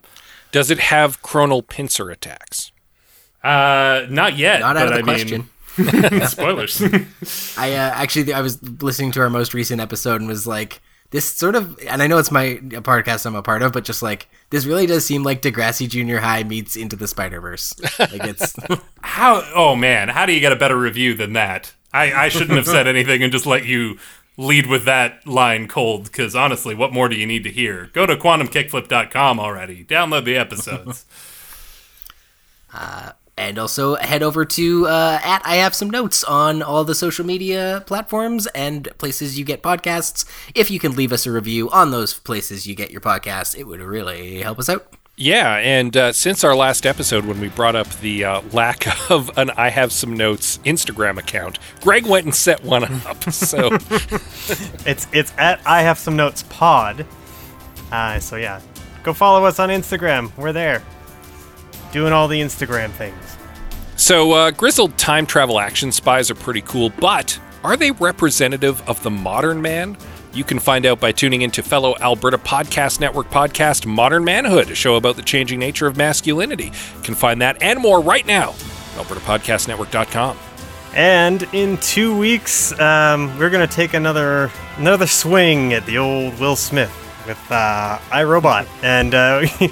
[0.52, 2.72] Does it have chronal pincer attacks?
[3.44, 4.60] Uh, not yet.
[4.60, 5.40] Not out but of the I question.
[5.42, 5.50] Mean,
[6.26, 6.82] spoilers.
[7.58, 10.80] I uh, actually I was listening to our most recent episode and was like,
[11.10, 13.84] this sort of, and I know it's my a podcast I'm a part of, but
[13.84, 17.74] just like this really does seem like Degrassi Junior High meets Into the Spider Verse.
[17.98, 18.54] Like it's
[19.02, 19.42] how?
[19.54, 21.72] Oh man, how do you get a better review than that?
[21.92, 23.98] I, I shouldn't have said anything and just let you
[24.36, 26.04] lead with that line cold.
[26.04, 27.88] Because honestly, what more do you need to hear?
[27.94, 29.84] Go to quantumkickflip.com already.
[29.84, 31.06] Download the episodes.
[33.38, 37.24] And also head over to uh, at I have some notes on all the social
[37.24, 40.24] media platforms and places you get podcasts.
[40.54, 43.64] If you can leave us a review on those places you get your podcasts, it
[43.64, 44.92] would really help us out.
[45.20, 49.36] Yeah, and uh, since our last episode when we brought up the uh, lack of
[49.36, 53.24] an I Have Some Notes Instagram account, Greg went and set one up.
[53.24, 53.70] So
[54.86, 57.04] It's it's at I have some notes pod.
[57.90, 58.60] Uh, so yeah,
[59.02, 60.34] go follow us on Instagram.
[60.36, 60.82] We're there,
[61.92, 63.36] doing all the Instagram things.
[63.96, 69.02] So, uh, grizzled time travel action spies are pretty cool, but are they representative of
[69.02, 69.96] the modern man?
[70.32, 74.74] You can find out by tuning into fellow Alberta Podcast Network podcast Modern Manhood, a
[74.74, 76.66] show about the changing nature of masculinity.
[76.66, 80.38] You can find that and more right now at albertapodcastnetwork.com.
[80.94, 86.56] And in two weeks, um, we're gonna take another another swing at the old Will
[86.56, 86.92] Smith
[87.26, 89.46] with uh, iRobot, and uh,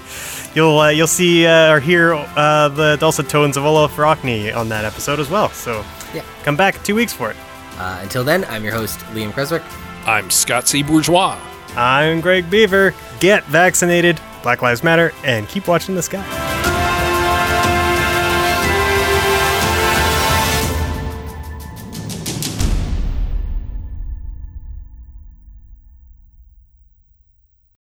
[0.57, 4.69] you'll uh, you'll see uh, or hear uh, the dulcet tones of Olav Rockney on
[4.71, 5.51] that episode as well.
[5.51, 6.23] So Yeah.
[6.43, 7.37] come back two weeks for it.
[7.79, 9.63] Uh, until then, I'm your host Liam Creswick.
[10.07, 10.83] I'm Scott C.
[10.83, 11.39] Bourgeois.
[11.77, 12.95] I'm Greg Beaver.
[13.21, 14.19] Get vaccinated.
[14.43, 16.25] Black Lives Matter, and keep watching the sky.